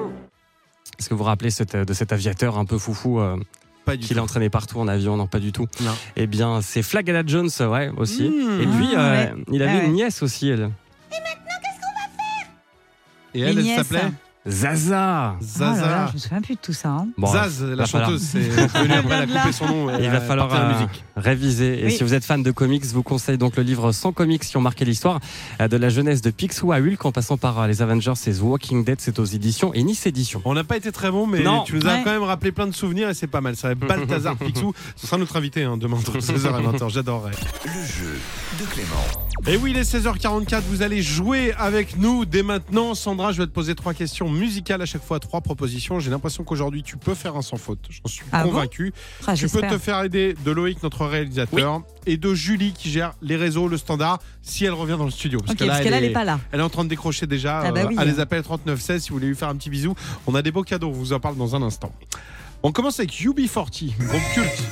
Est-ce 0.99 1.08
que 1.08 1.14
vous 1.14 1.19
vous 1.19 1.25
rappelez 1.25 1.50
cette- 1.50 1.76
de 1.76 1.93
cet 1.93 2.12
aviateur 2.12 2.56
un 2.58 2.64
peu 2.64 2.79
foufou 2.79 3.20
euh, 3.20 3.37
qu'il 3.97 4.17
tout. 4.17 4.21
a 4.21 4.23
entraîné 4.25 4.50
partout 4.50 4.79
en 4.81 4.88
avion 4.88 5.17
Non, 5.17 5.27
pas 5.27 5.38
du 5.38 5.53
tout. 5.53 5.67
Non. 5.83 5.93
Eh 6.17 6.27
bien, 6.27 6.61
c'est 6.62 6.83
Flagada 6.83 7.23
Jones, 7.27 7.50
ouais, 7.61 7.91
aussi. 7.97 8.29
Mmh. 8.29 8.61
Et 8.62 8.67
puis, 8.67 8.88
Ah, 8.97 9.00
euh, 9.00 9.12
ouais. 9.35 9.44
il 9.53 9.62
avait 9.62 9.73
Ah 9.73 9.79
ouais. 9.81 9.87
une 9.87 9.93
nièce 9.93 10.23
aussi, 10.23 10.49
elle. 10.49 10.71
Et 13.35 13.41
elle, 13.41 13.44
Les 13.55 13.61
elle 13.61 13.65
nièces. 13.65 13.77
s'appelait 13.87 14.12
Zaza. 14.48 15.37
Oh 15.38 15.60
là 15.60 15.66
là, 15.66 15.75
Zaza. 15.75 16.06
je 16.08 16.12
me 16.14 16.19
souviens 16.19 16.40
plus 16.40 16.54
de 16.54 16.60
tout 16.60 16.72
ça. 16.72 16.88
hein. 16.90 17.08
Bon, 17.19 17.26
Zaz, 17.32 17.62
la 17.64 17.84
chanteuse, 17.87 18.22
c'est 18.22 18.38
venu 18.38 18.93
après, 18.94 19.14
elle 19.22 19.37
a 19.37 19.40
coupé 19.40 19.52
son 19.52 19.66
nom. 19.66 19.98
Il 19.98 20.08
va 20.10 20.20
falloir 20.20 20.48
euh, 20.54 20.72
musique. 20.75 21.04
réviser. 21.16 21.81
Et 21.82 21.87
Oui. 21.87 21.93
si 21.93 22.04
vous 22.04 22.14
êtes 22.14 22.25
fan 22.25 22.43
de 22.43 22.50
comics, 22.52 22.84
je 22.87 22.93
vous 22.94 23.02
conseille 23.02 23.38
donc 23.38 23.56
le 23.56 23.62
livre 23.62 23.90
100 23.93 24.12
comics 24.12 24.43
qui 24.43 24.56
ont 24.56 24.60
marqué 24.60 24.84
l'histoire 24.84 25.20
euh, 25.60 25.69
de 25.69 25.76
la 25.76 25.88
jeunesse 25.88 26.22
de 26.22 26.31
Picsou 26.31 26.72
à 26.72 26.76
Hulk 26.78 27.04
en 27.04 27.12
passant 27.12 27.37
par 27.37 27.58
euh, 27.60 27.66
les 27.66 27.82
Avengers 27.82 28.12
et 28.26 28.32
The 28.32 28.40
Walking 28.43 28.84
Dead. 28.84 29.00
C'est 29.00 29.19
aux 29.19 29.25
éditions 29.25 29.72
et 29.75 29.82
Nice 29.82 30.06
Éditions. 30.06 30.43
On 30.44 30.54
n'a 30.54 30.64
pas 30.64 30.76
été 30.76 30.93
très 30.93 31.10
bon, 31.10 31.26
mais 31.26 31.40
Non. 31.43 31.62
tu 31.64 31.75
nous 31.75 31.87
as 31.87 31.94
Ouais. 31.96 32.02
quand 32.04 32.10
même 32.12 32.22
rappelé 32.22 32.52
plein 32.52 32.66
de 32.66 32.75
souvenirs 32.75 33.08
et 33.08 33.14
c'est 33.14 33.26
pas 33.26 33.40
mal. 33.40 33.56
Ça 33.56 33.69
va 33.69 33.72
être 33.72 33.81
Balthazar 33.81 34.37
Picsou. 34.37 34.72
Ce 34.96 35.06
sera 35.06 35.19
notre 35.19 35.37
invité 35.37 35.64
hein, 35.64 35.76
demain 35.76 35.96
entre 35.96 36.19
16h 36.19 36.60
et 36.60 36.66
20h. 36.76 36.90
J'adorerais. 36.90 37.32
Le 37.64 37.70
jeu 37.72 38.19
de 38.60 38.64
Clément. 38.66 38.87
Et 39.46 39.56
oui, 39.56 39.72
il 39.72 39.76
est 39.78 39.82
16h44. 39.90 40.62
Vous 40.70 40.82
allez 40.82 41.02
jouer 41.02 41.52
avec 41.58 41.96
nous 41.98 42.25
dès 42.25 42.43
maintenant. 42.43 42.94
Sandra, 42.94 43.32
je 43.32 43.38
vais 43.43 43.46
te 43.46 43.52
poser 43.52 43.75
trois 43.75 43.93
questions 43.94 44.28
musicales 44.37 44.81
à 44.83 44.87
chaque 44.87 45.03
fois, 45.03 45.19
trois 45.21 45.41
propositions. 45.41 45.99
J'ai 46.00 46.11
l'impression 46.11 46.44
qu'aujourd'hui, 46.44 46.83
tu 46.83 46.97
peux 46.97 47.15
faire 47.15 47.37
un 47.37 47.43
sans 47.43 47.56
faute. 47.56 47.81
J'en 47.91 48.09
suis 48.09 48.25
Ah 48.33 48.44
bon 48.44 48.50
convaincu. 48.50 48.93
Ah, 49.27 49.35
tu 49.35 49.49
peux 49.49 49.61
te 49.62 49.79
faire 49.79 50.03
aider 50.03 50.35
de 50.44 50.50
Loïc, 50.50 50.83
notre 50.83 51.06
réalisateur, 51.06 51.83
et 52.06 52.17
de 52.17 52.35
Julie 52.35 52.73
qui 52.73 52.91
gère 52.91 53.15
les 53.23 53.37
réseaux, 53.37 53.67
le 53.69 53.77
standard, 53.77 54.21
si 54.43 54.65
elle 54.65 54.73
revient 54.73 54.97
dans 54.99 55.05
le 55.06 55.11
studio. 55.11 55.41
Parce 55.41 55.59
elle 55.61 55.91
n'est 55.91 56.06
est- 56.06 56.11
pas 56.11 56.25
là. 56.25 56.38
Elle 56.53 56.61
est 56.61 56.62
en 56.65 56.69
train 56.69 56.85
de 56.85 56.88
décrocher 56.88 57.27
déjà. 57.27 57.61
Ah 57.61 57.73
bah 57.73 57.81
euh, 57.83 57.87
oui. 57.88 57.94
à 57.99 58.05
les 58.05 58.21
appels 58.21 58.43
3916 58.43 59.03
si 59.03 59.09
vous 59.11 59.17
voulez 59.17 59.29
lui 59.29 59.37
faire 59.37 59.49
un 59.49 59.56
petit 59.56 59.71
bisou. 59.71 59.94
On 60.27 60.35
a 60.35 60.43
des 60.43 60.50
beaux 60.53 60.62
cadeaux, 60.62 60.89
on 60.89 60.93
vous 60.93 61.12
en 61.12 61.21
parle 61.21 61.37
dans 61.37 61.56
un 61.56 61.62
instant. 61.62 61.93
On 62.62 62.73
commence 62.73 62.99
avec 63.00 63.12
UB40, 63.12 63.97
groupe 63.99 64.21
culte. 64.35 64.62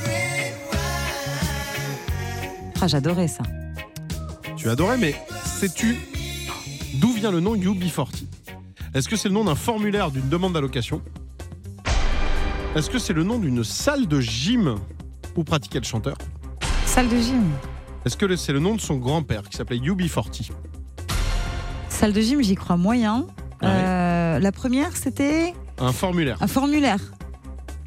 Ah, 2.81 2.87
J'adorais 2.87 3.29
ça. 3.29 3.43
Tu 4.57 4.69
adorais, 4.69 4.99
mais 4.99 5.15
sais-tu 5.59 5.97
d'où 6.95 7.13
vient 7.13 7.31
le 7.31 7.41
nom 7.41 7.55
UB40 7.57 8.09
Est-ce 8.95 9.09
que 9.09 9.17
c'est 9.17 9.29
le 9.29 9.35
nom 9.35 9.45
d'un 9.45 9.57
formulaire 9.57 10.11
d'une 10.13 10.29
demande 10.29 10.53
d'allocation 10.53 11.03
Est-ce 12.77 12.89
que 12.89 12.99
c'est 13.01 13.13
le 13.13 13.25
nom 13.25 13.39
d'une 13.39 13.65
salle 13.65 14.07
de 14.07 14.21
gym 14.21 14.77
où 15.37 15.43
pratiquait 15.43 15.81
le 15.81 15.85
chanteur 15.85 16.17
Salle 16.87 17.09
de 17.09 17.19
gym. 17.19 17.43
Est-ce 18.07 18.17
que 18.17 18.37
c'est 18.37 18.53
le 18.53 18.61
nom 18.61 18.77
de 18.77 18.81
son 18.81 18.97
grand-père 18.97 19.43
qui 19.49 19.57
s'appelait 19.57 19.79
UB40 19.79 20.51
Salle 21.89 22.13
de 22.13 22.21
gym, 22.21 22.41
j'y 22.43 22.55
crois 22.55 22.77
moyen. 22.77 23.27
Ouais. 23.63 23.69
Euh, 23.69 24.39
la 24.39 24.53
première, 24.53 24.97
c'était 24.97 25.55
Un 25.79 25.91
formulaire. 25.93 26.37
un 26.41 26.47
formulaire. 26.47 27.01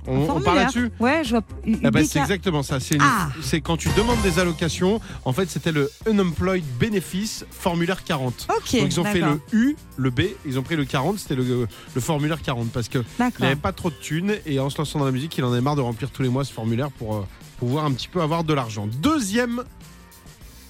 On, 0.08 0.42
parle 0.42 0.58
là-dessus? 0.58 0.92
Ouais, 1.00 1.22
je 1.24 1.32
vois. 1.32 1.44
Ben, 1.66 1.90
UBK. 1.90 2.06
c'est 2.06 2.20
exactement 2.20 2.64
ça. 2.64 2.80
C'est 2.80 2.98
Ah. 3.00 3.30
c'est 3.42 3.62
quand 3.62 3.78
tu 3.78 3.90
demandes 3.98 4.22
des 4.22 4.40
allocations. 4.40 5.02
En 5.26 5.34
fait, 5.34 5.50
c'était 5.50 5.72
le 5.72 5.92
Unemployed 6.10 6.64
Benefits 6.80 7.44
formulaire 7.52 8.04
40. 8.04 8.48
Ok. 8.50 8.80
Donc 8.80 8.92
ils 8.92 9.00
ont 9.00 9.04
fait 9.04 9.20
le 9.20 9.40
U, 9.52 9.76
le 9.98 10.10
B, 10.10 10.22
ils 10.46 10.58
ont 10.58 10.64
pris 10.64 10.76
le 10.76 10.86
40, 10.86 11.20
c'était 11.20 11.36
le, 11.36 11.68
le 11.96 12.02
formulaire 12.02 12.42
40 12.42 12.72
parce 12.72 12.88
que 12.88 13.00
il 13.00 13.06
D'accord. 13.20 13.42
n'avait 13.42 13.56
pas 13.56 13.72
trop 13.74 13.90
de 13.90 13.96
thunes 13.96 14.36
et 14.46 14.60
en 14.60 14.70
se 14.70 14.78
lançant 14.78 15.00
dans 15.00 15.06
la 15.06 15.12
musique, 15.12 15.38
il 15.38 15.44
en 15.44 15.52
avait 15.52 15.62
marre 15.62 15.76
de 15.76 15.82
remplir 15.82 16.10
tous 16.10 16.22
les 16.24 16.30
mois 16.30 16.46
ce 16.46 16.54
formulaire 16.54 16.90
pour 16.92 17.16
euh, 17.16 17.28
pouvoir 17.60 17.86
un 17.86 17.92
petit 17.92 18.08
peu 18.08 18.22
avoir 18.22 18.44
de 18.44 18.54
l'argent. 18.54 18.88
Deuxième 19.02 19.64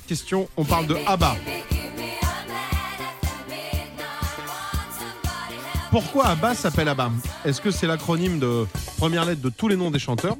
question, 0.07 0.47
on 0.57 0.63
parle 0.63 0.87
de 0.87 0.95
ABBA. 1.05 1.35
Pourquoi 5.91 6.27
ABBA 6.27 6.53
s'appelle 6.55 6.89
ABBA 6.89 7.11
Est-ce 7.45 7.61
que 7.61 7.71
c'est 7.71 7.87
l'acronyme 7.87 8.39
de 8.39 8.65
première 8.97 9.25
lettre 9.25 9.41
de 9.41 9.49
tous 9.49 9.67
les 9.67 9.75
noms 9.77 9.89
des 9.91 9.99
chanteurs 9.99 10.35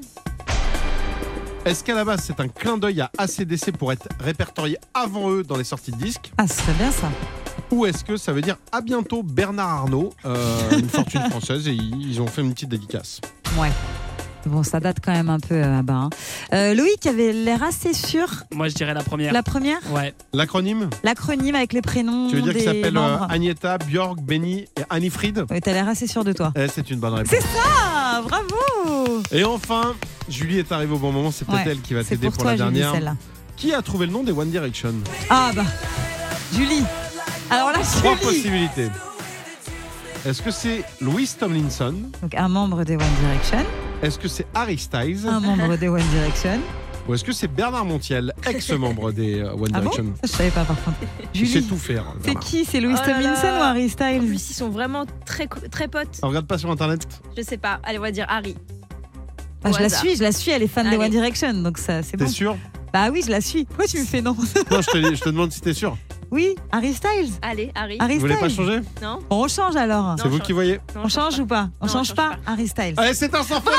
Est-ce 1.66 1.84
qu'à 1.84 1.96
la 1.96 2.04
base 2.04 2.22
c'est 2.26 2.40
un 2.40 2.48
clin 2.50 2.78
d'œil 2.78 3.02
à 3.02 3.12
ACDC 3.18 3.72
pour 3.72 3.92
être 3.94 4.10
répertorié 4.20 4.78
avant 4.94 5.30
eux 5.32 5.44
dans 5.44 5.56
les 5.58 5.64
sorties 5.64 5.92
de 5.92 5.98
disques 5.98 6.32
Ah, 6.38 6.48
ce 6.48 6.56
serait 6.56 6.74
bien 6.74 6.92
ça. 6.92 7.10
Ou 7.72 7.86
est-ce 7.86 8.04
que 8.04 8.18
ça 8.18 8.34
veut 8.34 8.42
dire 8.42 8.58
à 8.72 8.82
bientôt 8.82 9.24
Bernard 9.24 9.70
Arnault, 9.70 10.14
euh, 10.26 10.38
une 10.78 10.90
fortune 10.90 11.30
française, 11.30 11.68
et 11.68 11.72
ils 11.74 12.12
ils 12.12 12.22
ont 12.22 12.28
fait 12.28 12.42
une 12.42 12.54
petite 12.54 12.70
dédicace? 12.70 13.20
Ouais. 13.60 13.72
Bon, 14.48 14.64
ça 14.64 14.80
date 14.80 14.98
quand 15.04 15.12
même 15.12 15.30
un 15.30 15.40
peu 15.40 15.56
euh, 15.56 15.80
à 15.80 15.82
bas. 15.82 15.94
hein. 15.94 16.10
Euh, 16.54 16.74
Loïc 16.74 17.06
avait 17.06 17.34
l'air 17.34 17.64
assez 17.64 17.94
sûr. 17.94 18.28
Moi, 18.54 18.68
je 18.70 18.74
dirais 18.76 18.94
la 18.94 19.04
première. 19.04 19.34
La 19.34 19.44
première, 19.44 19.80
Ouais. 19.94 20.14
L'acronyme 20.34 20.90
l'acronyme 21.04 21.56
avec 21.56 21.74
les 21.74 21.82
prénoms 21.82 22.30
Tu 22.30 22.36
veux 22.38 22.42
dire 22.42 22.54
des 22.54 22.60
qu'il 22.60 22.68
s'appelle 22.68 22.98
euh, 22.98 23.02
membres. 23.02 23.28
Agneta, 23.30 23.78
Björk, 23.78 24.20
Benny 24.22 24.60
et 24.78 24.82
Annie 24.90 25.10
Fried 25.10 25.46
Ouais, 25.50 25.62
T'as 25.62 25.74
l'air 25.74 25.88
assez 25.88 26.08
sûr 26.08 26.24
de 26.24 26.34
toi. 26.34 26.52
Eh, 26.56 26.68
C'est 26.68 26.90
une 26.90 27.00
bonne 27.00 27.14
réponse. 27.14 27.30
C'est 27.32 27.42
ça 27.42 28.22
Bravo 28.22 29.22
Et 29.32 29.44
enfin, 29.44 29.94
Julie 30.30 30.60
est 30.60 30.72
arrivée 30.72 30.94
au 30.94 30.98
bon 31.00 31.12
moment, 31.12 31.32
c'est 31.32 31.46
peut-être 31.46 31.66
Ouais, 31.66 31.72
elle 31.72 31.82
qui 31.82 31.94
va 31.94 32.04
C'est 32.04 32.12
t'aider 32.16 32.28
pour, 32.28 32.34
pour, 32.36 32.44
toi, 32.44 32.52
la 32.56 32.58
Julie, 32.66 32.80
dernière. 32.80 32.94
celle-là. 32.94 33.16
Qui 33.56 33.74
a 33.74 33.82
trouvé 33.82 34.06
le 34.06 34.12
nom 34.12 34.24
des 34.24 34.32
One 34.32 34.50
Direction? 34.50 34.94
Ah 35.30 35.52
bah, 35.56 35.64
Julie. 36.54 36.84
Alors 37.50 37.72
là, 37.72 37.80
Trois 37.80 38.14
Julie. 38.16 38.26
possibilités. 38.26 38.88
Est-ce 40.26 40.42
que 40.42 40.52
c'est 40.52 40.84
Louis 41.00 41.30
Tomlinson? 41.40 41.94
Donc 42.22 42.36
un 42.36 42.48
membre 42.50 42.84
des 42.84 42.96
One 42.96 43.02
Direction, 43.22 43.66
Est-ce 44.02 44.20
que 44.20 44.28
c'est 44.28 44.46
Harry 44.54 44.78
Styles 44.78 45.26
un 45.28 45.40
membre 45.40 45.76
des 45.78 45.88
One 45.88 46.04
Direction. 46.14 46.60
Ou 47.08 47.14
est-ce 47.14 47.24
que 47.24 47.32
c'est 47.32 47.48
Bernard 47.48 47.86
Montiel, 47.86 48.34
ex-membre 48.46 49.14
des 49.14 49.40
euh, 49.40 49.54
One 49.54 49.70
Ah 49.74 49.80
bon 49.80 49.90
Direction 49.90 50.14
Ça, 50.16 50.22
je 50.24 50.28
savais 50.28 50.50
pas 50.52 50.66
par 50.66 50.76
contre. 50.84 50.98
Il 51.34 51.48
sait 51.48 51.54
Julie, 51.54 51.66
tout 51.68 51.78
faire. 51.78 52.04
c'est 52.24 52.36
qui 52.38 52.66
C'est 52.66 52.82
Louis 52.82 52.96
Oh 52.98 53.02
Tomlinson 53.06 53.48
ou 53.48 53.64
Harry 53.64 53.86
En 53.86 53.90
Styles 53.90 54.20
plus, 54.28 54.50
ils 54.50 54.54
sont 54.54 54.70
vraiment 54.70 55.06
très, 55.26 55.48
très 55.48 55.88
potes. 55.88 56.20
On 56.22 56.28
regarde 56.28 56.48
pas 56.48 56.58
sur 56.58 56.70
internet 56.70 57.08
Je 57.38 57.42
sais 57.44 57.58
pas. 57.58 57.80
Allez, 57.84 57.98
on 57.98 58.02
va 58.02 58.12
dire 58.12 58.26
Harry. 58.28 58.56
Ah, 59.64 59.72
Je 59.72 59.80
la 59.80 59.86
hasard. 59.86 60.00
suis, 60.02 60.16
je 60.18 60.22
la 60.24 60.32
suis, 60.34 60.52
elle 60.52 60.64
est 60.64 60.68
fan 60.68 60.90
des. 60.90 60.98
One 60.98 61.10
Direction, 61.10 61.54
donc 61.54 61.78
ça 61.78 62.04
c'est 62.04 62.18
T'es 62.18 62.26
bon. 62.26 62.30
sûr? 62.30 62.58
Bah 62.94 63.08
oui, 63.12 63.22
je 63.26 63.32
la 63.32 63.42
suis. 63.42 63.64
Pourquoi 63.66 63.88
tu 63.88 64.00
me 64.00 64.06
fais 64.06 64.22
non? 64.22 64.36
Non, 64.70 64.82
je 64.82 64.92
te, 64.92 65.16
je 65.16 65.22
te 65.22 65.30
demande 65.30 65.52
si 65.52 65.62
t'es 65.62 65.74
sûr. 65.74 65.98
Oui, 66.32 66.56
Harry 66.72 66.94
Styles. 66.94 67.32
Allez, 67.42 67.72
Harry. 67.76 67.98
Harry 68.00 68.16
Vous 68.16 68.20
voulez 68.22 68.36
pas 68.36 68.50
Styles. 68.50 68.56
changer 68.66 68.80
Non 69.02 69.20
Bon, 69.30 69.44
on 69.46 69.48
change 69.48 69.76
alors. 69.76 70.04
Non, 70.04 70.16
C'est 70.18 70.28
vous 70.28 70.38
change. 70.38 70.46
qui 70.46 70.52
voyez 70.54 70.80
Non, 70.96 71.02
on 71.06 71.10
change 71.10 71.40
ou 71.40 71.46
pas 71.46 71.70
On 71.80 71.86
Non, 71.86 71.92
change 71.92 72.08
change 72.08 72.16
pas 72.16 72.30
pas. 72.46 72.52
Harry 72.52 72.68
Styles. 72.68 72.94
Allez, 72.98 73.14
c'est 73.14 73.34
un 73.34 73.44
sans 73.44 73.62
faute 73.62 73.74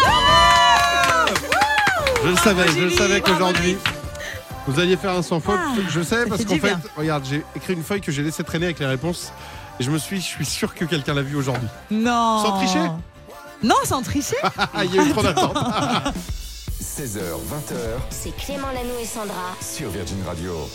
Je 2.24 2.28
le 2.28 2.36
savais, 2.36 2.62
je 2.68 2.72
le 2.74 2.88
Julie, 2.88 2.96
savais 2.96 3.20
bravo, 3.20 3.34
qu'aujourd'hui 3.38 3.76
vous 4.66 4.78
alliez 4.80 4.96
faire 4.98 5.12
un 5.12 5.22
sans 5.22 5.40
faute. 5.40 5.58
Ah, 5.58 5.72
je 5.88 5.98
le 5.98 6.04
savais 6.04 6.24
ça 6.24 6.28
parce 6.28 6.40
fait 6.42 6.46
qu'en 6.46 6.54
du 6.54 6.60
fait, 6.60 6.66
bien. 6.68 6.80
regarde, 6.96 7.24
j'ai 7.24 7.42
écrit 7.56 7.72
une 7.72 7.82
feuille 7.82 8.02
que 8.02 8.12
j'ai 8.12 8.22
laissé 8.22 8.44
traîner 8.44 8.66
avec 8.66 8.78
les 8.78 8.84
réponses 8.86 9.32
et 9.80 9.82
je 9.82 9.90
me 9.90 9.96
suis, 9.96 10.16
je 10.20 10.26
suis 10.26 10.44
sûr 10.44 10.74
que 10.74 10.84
quelqu'un 10.84 11.14
l'a 11.14 11.22
vu 11.22 11.36
aujourd'hui. 11.36 11.68
Non. 11.90 12.42
Sans 12.44 12.52
tricher 12.58 12.86
Non, 13.62 13.76
sans 13.84 14.02
tricher. 14.02 14.36
Ah, 14.58 14.84
il 14.84 14.94
y 14.94 14.98
a 14.98 15.04
eu 15.04 15.10
trop 15.10 15.22
d'attente. 15.22 15.56
16h, 16.82 17.18
20h 17.18 17.74
C'est 18.10 18.36
Clément 18.36 18.66
Lano 18.68 18.98
et 19.00 19.06
Sandra. 19.06 19.54
sur 19.62 19.88
Virgin 19.88 20.18
Radio. 20.26 20.68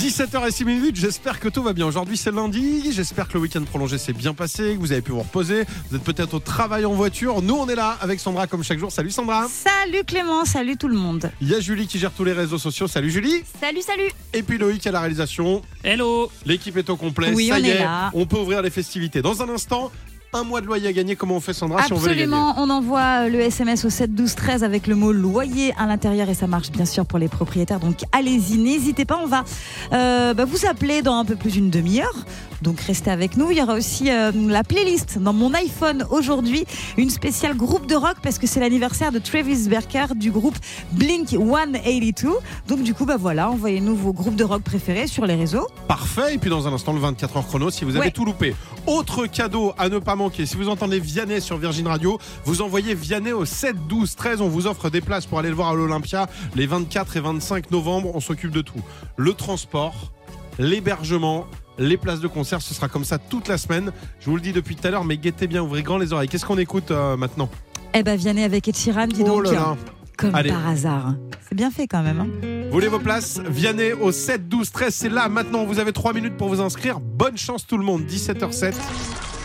17h06 0.00 0.64
minutes, 0.64 0.96
j'espère 0.96 1.38
que 1.38 1.50
tout 1.50 1.62
va 1.62 1.74
bien. 1.74 1.84
Aujourd'hui 1.84 2.16
c'est 2.16 2.30
lundi, 2.30 2.90
j'espère 2.90 3.28
que 3.28 3.34
le 3.34 3.40
week-end 3.40 3.62
prolongé 3.64 3.98
s'est 3.98 4.14
bien 4.14 4.32
passé, 4.32 4.72
que 4.74 4.78
vous 4.80 4.92
avez 4.92 5.02
pu 5.02 5.12
vous 5.12 5.18
reposer. 5.20 5.64
Vous 5.90 5.96
êtes 5.98 6.02
peut-être 6.02 6.32
au 6.32 6.38
travail 6.38 6.86
en 6.86 6.94
voiture. 6.94 7.42
Nous 7.42 7.54
on 7.54 7.68
est 7.68 7.74
là 7.74 7.98
avec 8.00 8.18
Sandra 8.18 8.46
comme 8.46 8.64
chaque 8.64 8.78
jour. 8.78 8.90
Salut 8.90 9.10
Sandra. 9.10 9.46
Salut 9.48 10.02
Clément, 10.06 10.46
salut 10.46 10.78
tout 10.78 10.88
le 10.88 10.96
monde. 10.96 11.30
Il 11.42 11.48
y 11.50 11.54
a 11.54 11.60
Julie 11.60 11.86
qui 11.86 11.98
gère 11.98 12.12
tous 12.12 12.24
les 12.24 12.32
réseaux 12.32 12.56
sociaux. 12.56 12.88
Salut 12.88 13.10
Julie. 13.10 13.42
Salut, 13.60 13.82
salut. 13.82 14.10
Et 14.32 14.42
puis 14.42 14.56
Loïc 14.56 14.86
à 14.86 14.90
la 14.90 15.00
réalisation. 15.00 15.60
Hello 15.84 16.32
L'équipe 16.46 16.78
est 16.78 16.88
au 16.88 16.96
complet. 16.96 17.32
Oui, 17.34 17.48
Ça 17.48 17.56
on 17.56 17.58
y 17.58 17.68
est 17.68 17.74
est, 17.76 17.80
là. 17.80 18.10
on 18.14 18.24
peut 18.24 18.38
ouvrir 18.38 18.62
les 18.62 18.70
festivités. 18.70 19.20
Dans 19.20 19.42
un 19.42 19.50
instant, 19.50 19.92
un 20.32 20.44
mois 20.44 20.60
de 20.60 20.66
loyer 20.66 20.88
à 20.88 20.92
gagner. 20.92 21.16
Comment 21.16 21.36
on 21.36 21.40
fait, 21.40 21.52
Sandra, 21.52 21.82
si 21.82 21.92
on 21.92 21.96
veut 21.96 22.10
les 22.10 22.16
gagner 22.20 22.32
Absolument, 22.34 22.54
on 22.58 22.70
envoie 22.70 23.28
le 23.28 23.40
SMS 23.40 23.84
au 23.84 23.90
7 23.90 24.14
12 24.14 24.34
13 24.34 24.64
avec 24.64 24.86
le 24.86 24.94
mot 24.94 25.12
loyer 25.12 25.74
à 25.78 25.86
l'intérieur 25.86 26.28
et 26.28 26.34
ça 26.34 26.46
marche 26.46 26.70
bien 26.70 26.84
sûr 26.84 27.04
pour 27.06 27.18
les 27.18 27.28
propriétaires. 27.28 27.80
Donc 27.80 27.98
allez-y, 28.12 28.58
n'hésitez 28.58 29.04
pas, 29.04 29.18
on 29.22 29.26
va 29.26 29.44
euh, 29.92 30.34
bah, 30.34 30.44
vous 30.44 30.66
appeler 30.66 31.02
dans 31.02 31.14
un 31.16 31.24
peu 31.24 31.36
plus 31.36 31.52
d'une 31.52 31.70
demi-heure. 31.70 32.24
Donc 32.62 32.80
restez 32.80 33.10
avec 33.10 33.36
nous. 33.36 33.50
Il 33.50 33.56
y 33.58 33.62
aura 33.62 33.74
aussi 33.74 34.10
euh, 34.10 34.30
la 34.34 34.62
playlist 34.62 35.18
dans 35.18 35.32
mon 35.32 35.52
iPhone 35.54 36.06
aujourd'hui, 36.10 36.64
une 36.98 37.10
spéciale 37.10 37.56
groupe 37.56 37.86
de 37.86 37.94
rock 37.94 38.16
parce 38.22 38.38
que 38.38 38.46
c'est 38.46 38.60
l'anniversaire 38.60 39.12
de 39.12 39.18
Travis 39.18 39.68
Barker 39.68 40.14
du 40.14 40.30
groupe 40.30 40.56
Blink 40.92 41.28
182. 41.30 42.28
Donc 42.68 42.82
du 42.82 42.94
coup, 42.94 43.06
bah 43.06 43.16
voilà, 43.18 43.50
envoyez-nous 43.50 43.96
vos 43.96 44.12
groupes 44.12 44.36
de 44.36 44.44
rock 44.44 44.62
préférés 44.62 45.06
sur 45.06 45.26
les 45.26 45.34
réseaux. 45.34 45.66
Parfait. 45.88 46.34
Et 46.34 46.38
puis 46.38 46.50
dans 46.50 46.68
un 46.68 46.72
instant, 46.72 46.92
le 46.92 47.00
24 47.00 47.38
heures 47.38 47.46
chrono, 47.46 47.70
si 47.70 47.84
vous 47.84 47.96
avez 47.96 48.00
Ouais. 48.06 48.10
tout 48.10 48.24
loupé. 48.24 48.54
Autre 48.86 49.26
cadeau 49.26 49.72
à 49.78 49.88
ne 49.88 49.98
pas 49.98 50.14
Si 50.28 50.56
vous 50.56 50.68
entendez 50.68 51.00
Vianney 51.00 51.40
sur 51.40 51.56
Virgin 51.56 51.86
Radio, 51.86 52.18
vous 52.44 52.60
envoyez 52.60 52.94
Vianney 52.94 53.32
au 53.32 53.46
7 53.46 53.86
12 53.88 54.14
13. 54.16 54.40
On 54.42 54.48
vous 54.48 54.66
offre 54.66 54.90
des 54.90 55.00
places 55.00 55.24
pour 55.24 55.38
aller 55.38 55.48
le 55.48 55.54
voir 55.54 55.68
à 55.70 55.74
l'Olympia 55.74 56.28
les 56.54 56.66
24 56.66 57.16
et 57.16 57.20
25 57.20 57.70
novembre. 57.70 58.10
On 58.14 58.20
s'occupe 58.20 58.50
de 58.50 58.60
tout. 58.60 58.80
Le 59.16 59.32
transport, 59.32 60.12
l'hébergement. 60.58 61.46
Les 61.78 61.96
places 61.96 62.20
de 62.20 62.26
concert, 62.28 62.60
ce 62.60 62.74
sera 62.74 62.88
comme 62.88 63.04
ça 63.04 63.16
toute 63.16 63.48
la 63.48 63.56
semaine. 63.56 63.92
Je 64.20 64.28
vous 64.28 64.36
le 64.36 64.42
dis 64.42 64.52
depuis 64.52 64.76
tout 64.76 64.86
à 64.86 64.90
l'heure, 64.90 65.04
mais 65.04 65.16
guettez 65.16 65.46
bien, 65.46 65.62
ouvrez 65.62 65.82
grand 65.82 65.96
les 65.96 66.12
oreilles. 66.12 66.28
Qu'est-ce 66.28 66.44
qu'on 66.44 66.58
écoute 66.58 66.90
euh, 66.90 67.16
maintenant? 67.16 67.48
Eh 67.94 68.02
ben 68.02 68.18
Vianney 68.18 68.44
avec 68.44 68.70
Sheeran, 68.76 69.06
dis 69.06 69.22
Oh 69.24 69.28
donc. 69.40 69.46
là 69.46 69.52
là. 69.52 69.76
Comme 70.18 70.34
Allez. 70.34 70.50
par 70.50 70.68
hasard. 70.68 71.14
C'est 71.48 71.54
bien 71.54 71.70
fait 71.70 71.86
quand 71.86 72.02
même. 72.02 72.20
hein. 72.20 72.26
Vous 72.66 72.72
voulez 72.72 72.88
vos 72.88 72.98
places? 72.98 73.40
Vianney 73.48 73.94
au 73.94 74.12
7 74.12 74.46
12 74.50 74.70
13. 74.70 74.94
C'est 74.94 75.08
là 75.08 75.30
maintenant. 75.30 75.64
Vous 75.64 75.78
avez 75.78 75.92
3 75.94 76.12
minutes 76.12 76.36
pour 76.36 76.48
vous 76.50 76.60
inscrire. 76.60 77.00
Bonne 77.00 77.38
chance 77.38 77.66
tout 77.66 77.78
le 77.78 77.84
monde. 77.84 78.02
17h07. 78.02 78.74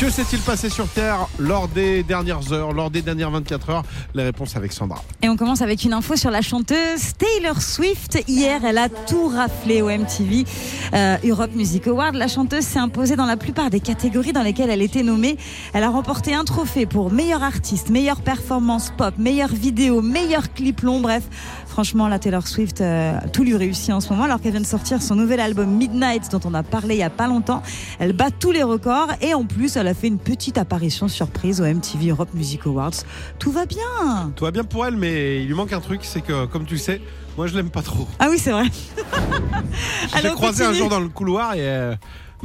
Que 0.00 0.08
s'est-il 0.08 0.40
passé 0.40 0.70
sur 0.70 0.88
Terre 0.88 1.28
lors 1.38 1.68
des 1.68 2.02
dernières 2.02 2.54
heures, 2.54 2.72
lors 2.72 2.90
des 2.90 3.02
dernières 3.02 3.30
24 3.30 3.68
heures? 3.68 3.82
Les 4.14 4.22
réponses 4.22 4.56
avec 4.56 4.72
Sandra. 4.72 5.04
Et 5.20 5.28
on 5.28 5.36
commence 5.36 5.60
avec 5.60 5.84
une 5.84 5.92
info 5.92 6.16
sur 6.16 6.30
la 6.30 6.40
chanteuse 6.40 7.12
Taylor 7.18 7.60
Swift. 7.60 8.18
Hier, 8.26 8.64
elle 8.64 8.78
a 8.78 8.88
tout 8.88 9.28
raflé 9.28 9.82
au 9.82 9.90
MTV 9.90 10.46
euh, 10.94 11.16
Europe 11.22 11.54
Music 11.54 11.86
Award. 11.86 12.14
La 12.14 12.28
chanteuse 12.28 12.64
s'est 12.64 12.78
imposée 12.78 13.14
dans 13.14 13.26
la 13.26 13.36
plupart 13.36 13.68
des 13.68 13.80
catégories 13.80 14.32
dans 14.32 14.42
lesquelles 14.42 14.70
elle 14.70 14.80
était 14.80 15.02
nommée. 15.02 15.36
Elle 15.74 15.82
a 15.82 15.90
remporté 15.90 16.32
un 16.32 16.44
trophée 16.44 16.86
pour 16.86 17.12
meilleur 17.12 17.42
artiste, 17.42 17.90
meilleure 17.90 18.22
performance 18.22 18.94
pop, 18.96 19.12
meilleure 19.18 19.52
vidéo, 19.52 20.00
meilleur 20.00 20.54
clip 20.54 20.80
long. 20.80 21.00
Bref, 21.00 21.24
franchement, 21.66 22.08
la 22.08 22.18
Taylor 22.18 22.48
Swift, 22.48 22.80
euh, 22.80 23.18
tout 23.34 23.44
lui 23.44 23.54
réussit 23.54 23.90
en 23.90 24.00
ce 24.00 24.08
moment 24.08 24.24
alors 24.24 24.40
qu'elle 24.40 24.52
vient 24.52 24.62
de 24.62 24.66
sortir 24.66 25.02
son 25.02 25.14
nouvel 25.14 25.40
album 25.40 25.68
Midnight 25.68 26.30
dont 26.32 26.40
on 26.46 26.54
a 26.54 26.62
parlé 26.62 26.94
il 26.94 27.00
y 27.00 27.02
a 27.02 27.10
pas 27.10 27.26
longtemps. 27.26 27.62
Elle 27.98 28.14
bat 28.14 28.30
tous 28.30 28.50
les 28.50 28.62
records 28.62 29.10
et 29.20 29.34
en 29.34 29.44
plus, 29.44 29.76
elle 29.76 29.89
a 29.90 29.94
fait 29.94 30.06
une 30.06 30.18
petite 30.18 30.56
apparition 30.56 31.08
surprise 31.08 31.60
au 31.60 31.64
MTV 31.64 32.10
Europe 32.10 32.32
Music 32.32 32.64
Awards. 32.66 32.94
Tout 33.38 33.50
va 33.50 33.66
bien. 33.66 34.32
Tout 34.36 34.44
va 34.44 34.52
bien 34.52 34.62
pour 34.62 34.86
elle, 34.86 34.96
mais 34.96 35.42
il 35.42 35.48
lui 35.48 35.54
manque 35.54 35.72
un 35.72 35.80
truc, 35.80 36.00
c'est 36.04 36.20
que, 36.20 36.46
comme 36.46 36.64
tu 36.64 36.74
le 36.74 36.80
sais, 36.80 37.00
moi 37.36 37.48
je 37.48 37.56
l'aime 37.56 37.70
pas 37.70 37.82
trop. 37.82 38.06
Ah 38.20 38.28
oui, 38.30 38.38
c'est 38.38 38.52
vrai. 38.52 38.66
Je 40.16 40.22
l'ai 40.22 40.30
on 40.30 40.34
croisée 40.34 40.64
un 40.64 40.72
jour 40.72 40.88
dans 40.88 41.00
le 41.00 41.08
couloir 41.08 41.54
et 41.54 41.68
euh, 41.68 41.94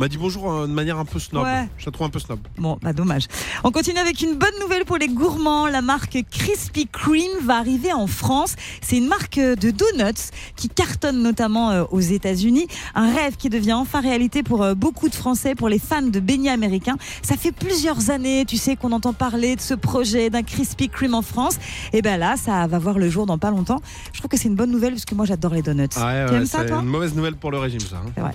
m'a 0.02 0.08
dit 0.08 0.18
bonjour 0.18 0.52
euh, 0.52 0.68
de 0.68 0.72
manière 0.72 0.98
un 1.00 1.06
peu 1.06 1.20
snob. 1.20 1.44
Ouais. 1.44 1.68
Je 1.78 1.86
la 1.86 1.92
trouve 1.92 2.08
un 2.08 2.10
peu 2.10 2.20
snob. 2.20 2.40
Bon, 2.58 2.78
bah 2.82 2.94
dommage. 2.94 3.28
On 3.64 3.72
continue 3.72 4.00
avec 4.00 4.22
une 4.22 4.34
bonne 4.36 4.58
nouvelle 4.62 4.86
pour 4.86 4.98
les 4.98 5.08
gourmands. 5.08 5.68
La 5.68 5.82
marque 5.82 6.18
Krispy 6.32 6.88
Kreme 6.92 7.40
va 7.44 7.58
arriver 7.58 7.94
en 7.94 8.08
France. 8.08 8.56
C'est 8.82 8.98
une 8.98 9.08
marque 9.08 9.40
de 9.40 9.72
donuts 9.72 10.32
qui 10.56 10.70
cartonne 10.70 11.22
notamment 11.22 11.72
euh, 11.72 11.84
aux 11.92 12.00
États-Unis. 12.02 12.68
Un 12.96 13.14
rêve 13.14 13.36
qui 13.38 13.50
devient 13.50 13.74
enfin 13.74 14.02
réalité 14.02 14.44
pour 14.44 14.64
euh, 14.64 14.75
beaucoup 14.75 15.10
de 15.10 15.16
Français, 15.16 15.56
pour 15.56 15.70
les 15.70 15.80
fans 15.80 16.02
de 16.02 16.20
beignets 16.20 16.52
américains. 16.52 16.98
Ça 17.22 17.38
fait 17.38 17.52
plusieurs 17.52 18.10
années, 18.10 18.46
tu 18.46 18.58
sais, 18.58 18.75
qu'on 18.75 18.92
entend 18.92 19.14
parler 19.14 19.56
de 19.56 19.62
ce 19.62 19.74
projet 19.74 20.30
d'un 20.30 20.44
Krispy 20.44 20.90
Kreme 20.90 21.14
en 21.16 21.22
France. 21.22 21.56
Et 21.94 22.02
ben 22.02 22.18
là, 22.18 22.36
ça 22.38 22.68
va 22.68 22.80
voir 22.80 22.98
le 23.00 23.10
jour 23.10 23.25
dans 23.25 23.38
pas 23.38 23.52
longtemps. 23.52 23.82
Je 24.14 24.20
trouve 24.20 24.30
que 24.30 24.38
c'est 24.38 24.48
une 24.50 24.56
bonne 24.56 24.72
nouvelle 24.72 24.94
parce 24.94 25.06
que 25.06 25.16
moi 25.16 25.25
j'adore 25.25 25.54
les 25.54 25.62
donuts. 25.62 25.88
Ah 25.96 26.06
ouais, 26.08 26.25
tu 26.25 26.32
ouais, 26.34 26.38
aimes 26.40 26.46
ça, 26.46 26.60
c'est 26.68 26.74
une 26.74 26.86
mauvaise 26.86 27.14
nouvelle 27.16 27.36
pour 27.36 27.52
le 27.52 27.58
régime, 27.60 27.80
ça. 27.80 28.02
hein. 28.18 28.32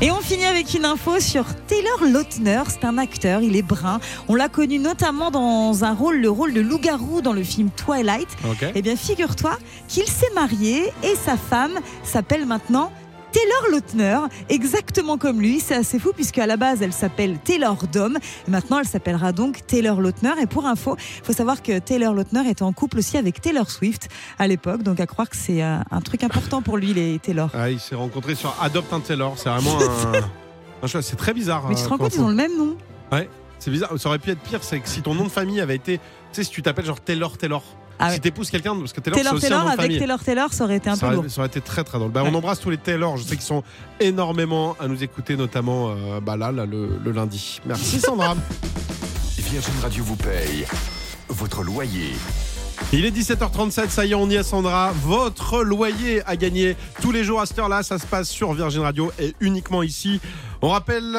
et 0.00 0.10
on 0.10 0.20
finit 0.20 0.44
avec 0.44 0.73
une 0.74 0.84
info 0.84 1.20
sur 1.20 1.44
Taylor 1.66 2.04
Lautner. 2.10 2.62
C'est 2.68 2.84
un 2.84 2.98
acteur, 2.98 3.42
il 3.42 3.56
est 3.56 3.62
brun. 3.62 4.00
On 4.28 4.34
l'a 4.34 4.48
connu 4.48 4.78
notamment 4.78 5.30
dans 5.30 5.84
un 5.84 5.92
rôle, 5.92 6.20
le 6.20 6.30
rôle 6.30 6.52
de 6.52 6.60
loup-garou 6.60 7.20
dans 7.20 7.32
le 7.32 7.42
film 7.42 7.70
Twilight. 7.70 8.28
Ok. 8.48 8.64
Eh 8.74 8.82
bien, 8.82 8.96
figure-toi 8.96 9.56
qu'il 9.88 10.06
s'est 10.06 10.32
marié 10.34 10.92
et 11.02 11.14
sa 11.14 11.36
femme 11.36 11.78
s'appelle 12.02 12.46
maintenant 12.46 12.90
Taylor 13.30 13.70
Lautner, 13.70 14.18
exactement 14.48 15.18
comme 15.18 15.40
lui. 15.40 15.60
C'est 15.60 15.74
assez 15.74 15.98
fou 15.98 16.12
puisque 16.14 16.38
à 16.38 16.46
la 16.46 16.56
base 16.56 16.82
elle 16.82 16.92
s'appelle 16.92 17.38
Taylor 17.38 17.76
Dom. 17.92 18.16
Et 18.46 18.50
maintenant 18.50 18.78
elle 18.78 18.86
s'appellera 18.86 19.32
donc 19.32 19.66
Taylor 19.66 20.00
Lautner. 20.00 20.34
Et 20.40 20.46
pour 20.46 20.66
info, 20.66 20.96
il 20.98 21.24
faut 21.24 21.32
savoir 21.32 21.62
que 21.62 21.78
Taylor 21.78 22.14
Lautner 22.14 22.48
était 22.48 22.62
en 22.62 22.72
couple 22.72 22.98
aussi 22.98 23.18
avec 23.18 23.40
Taylor 23.40 23.70
Swift 23.70 24.08
à 24.38 24.46
l'époque. 24.46 24.82
Donc 24.82 25.00
à 25.00 25.06
croire 25.06 25.28
que 25.28 25.36
c'est 25.36 25.62
euh, 25.62 25.78
un 25.90 26.00
truc 26.00 26.22
important 26.22 26.62
pour 26.62 26.76
lui 26.76 26.94
les 26.94 27.18
Taylor. 27.18 27.50
Ah, 27.54 27.70
il 27.70 27.80
s'est 27.80 27.96
rencontré 27.96 28.34
sur 28.34 28.56
Adopt 28.60 28.92
un 28.92 29.00
Taylor. 29.00 29.34
C'est 29.36 29.48
vraiment 29.48 29.78
un. 29.80 30.20
choix. 30.86 31.02
C'est 31.02 31.16
très 31.16 31.34
bizarre. 31.34 31.64
Mais 31.68 31.74
tu 31.74 31.82
te 31.82 31.86
euh, 31.86 31.90
rends 31.90 31.98
compte, 31.98 32.14
ils 32.14 32.20
ont 32.20 32.28
le 32.28 32.34
même 32.34 32.56
nom. 32.56 32.76
Ouais, 33.12 33.28
c'est 33.58 33.70
bizarre. 33.70 33.90
Ça 33.98 34.08
aurait 34.08 34.18
pu 34.18 34.30
être 34.30 34.40
pire. 34.40 34.60
C'est 34.62 34.80
que 34.80 34.88
si 34.88 35.02
ton 35.02 35.14
nom 35.14 35.24
de 35.24 35.28
famille 35.28 35.60
avait 35.60 35.76
été. 35.76 35.98
Tu 35.98 36.02
sais, 36.32 36.44
si 36.44 36.50
tu 36.50 36.62
t'appelles 36.62 36.86
genre 36.86 37.00
Taylor 37.00 37.36
Taylor. 37.38 37.62
Ah 37.96 38.08
si 38.08 38.14
ouais. 38.14 38.20
t'épouses 38.20 38.50
quelqu'un, 38.50 38.74
parce 38.76 38.92
que 38.92 38.98
Taylor, 38.98 39.16
c'est 39.16 39.22
Taylor 39.22 39.36
aussi 39.36 39.46
un 39.46 39.48
Taylor 39.48 39.60
nom 39.60 39.66
de 39.66 39.72
avec 39.72 39.82
famille. 39.82 39.98
Taylor 40.00 40.24
Taylor, 40.24 40.52
ça 40.52 40.64
aurait 40.64 40.76
été 40.76 40.90
un 40.90 40.96
ça, 40.96 41.08
peu 41.08 41.16
aurait, 41.16 41.28
ça 41.28 41.40
aurait 41.42 41.46
été 41.46 41.60
très 41.60 41.84
très 41.84 41.98
drôle. 41.98 42.10
Bah, 42.10 42.24
On 42.26 42.34
embrasse 42.34 42.58
tous 42.58 42.70
les 42.70 42.76
Taylor. 42.76 43.16
Je 43.16 43.22
sais 43.22 43.36
qu'ils 43.36 43.44
sont 43.44 43.62
énormément 44.00 44.74
à 44.80 44.88
nous 44.88 45.04
écouter, 45.04 45.36
notamment 45.36 45.90
euh, 45.90 46.20
bah 46.20 46.36
là, 46.36 46.50
là, 46.50 46.66
le, 46.66 46.98
le 47.02 47.12
lundi. 47.12 47.60
Merci 47.64 48.00
Sandra. 48.00 48.34
Virgin 49.54 49.74
Radio 49.82 50.02
vous 50.02 50.16
paye 50.16 50.66
votre 51.28 51.62
loyer. 51.62 52.12
Il 52.92 53.04
est 53.04 53.10
17h37, 53.10 53.88
ça 53.88 54.04
y 54.04 54.10
est, 54.12 54.14
on 54.14 54.28
y 54.28 54.34
est 54.34 54.42
Sandra. 54.42 54.92
Votre 55.02 55.62
loyer 55.62 56.22
à 56.26 56.36
gagner 56.36 56.76
tous 57.00 57.12
les 57.12 57.22
jours 57.22 57.40
à 57.40 57.46
cette 57.46 57.58
heure-là, 57.58 57.82
ça 57.82 57.98
se 58.00 58.06
passe 58.06 58.28
sur 58.28 58.52
Virgin 58.52 58.82
Radio 58.82 59.12
et 59.18 59.34
uniquement 59.40 59.82
ici. 59.82 60.20
On 60.64 60.70
rappelle 60.70 61.18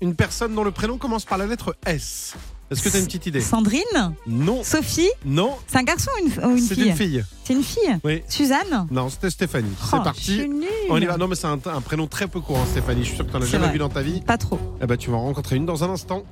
une 0.00 0.14
personne 0.14 0.54
dont 0.54 0.62
le 0.62 0.70
prénom 0.70 0.96
commence 0.96 1.24
par 1.24 1.38
la 1.38 1.46
lettre 1.46 1.74
S. 1.86 2.36
Est-ce 2.70 2.82
que 2.84 2.88
tu 2.88 2.96
as 2.96 3.00
une 3.00 3.06
petite 3.06 3.26
idée 3.26 3.40
Sandrine 3.40 4.14
Non, 4.28 4.62
Sophie 4.62 5.10
non, 5.24 5.56
C'est 5.66 5.78
un 5.78 5.82
garçon 5.82 6.08
ou 6.22 6.24
une, 6.24 6.44
ou 6.44 6.56
une 6.56 6.62
c'est 6.62 6.76
fille 6.76 6.86
une 6.90 6.94
fille. 6.94 7.24
C'est 7.42 7.54
une 7.54 7.64
fille 7.64 7.98
Oui. 8.04 8.22
Suzanne 8.28 8.86
Non, 8.92 9.08
c'était 9.08 9.28
Stéphanie. 9.30 9.72
Oh, 9.76 9.86
c'est 9.90 9.96
je 9.96 10.02
parti. 10.04 10.22
suis 10.22 10.48
nulle. 10.48 10.68
On 10.88 10.98
y 10.98 11.04
va. 11.04 11.16
Non, 11.16 11.26
mais 11.26 11.34
c'est 11.34 11.48
un, 11.48 11.58
un 11.66 11.80
prénom 11.80 12.06
très 12.06 12.28
peu 12.28 12.38
courant, 12.38 12.64
Stéphanie. 12.64 13.00
Je 13.02 13.06
suis 13.08 13.16
sûr 13.16 13.26
que 13.26 13.32
tu 13.32 13.36
n'en 13.38 13.42
as 13.42 13.46
jamais 13.46 13.64
vrai. 13.64 13.72
vu 13.72 13.78
dans 13.80 13.88
ta 13.88 14.02
vie. 14.02 14.20
Pas 14.20 14.38
trop. 14.38 14.60
Eh 14.80 14.86
ben, 14.86 14.96
tu 14.96 15.10
vas 15.10 15.16
en 15.16 15.22
rencontrer 15.22 15.56
une 15.56 15.66
dans 15.66 15.82
un 15.82 15.90
instant. 15.90 16.22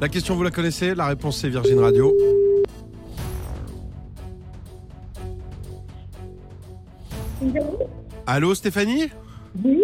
La 0.00 0.08
question, 0.08 0.34
vous 0.34 0.42
la 0.42 0.50
connaissez 0.50 0.96
La 0.96 1.06
réponse, 1.06 1.38
c'est 1.38 1.48
Virgin 1.48 1.78
Radio. 1.78 2.12
Allô, 8.26 8.54
Stéphanie? 8.54 9.10
Oui, 9.64 9.80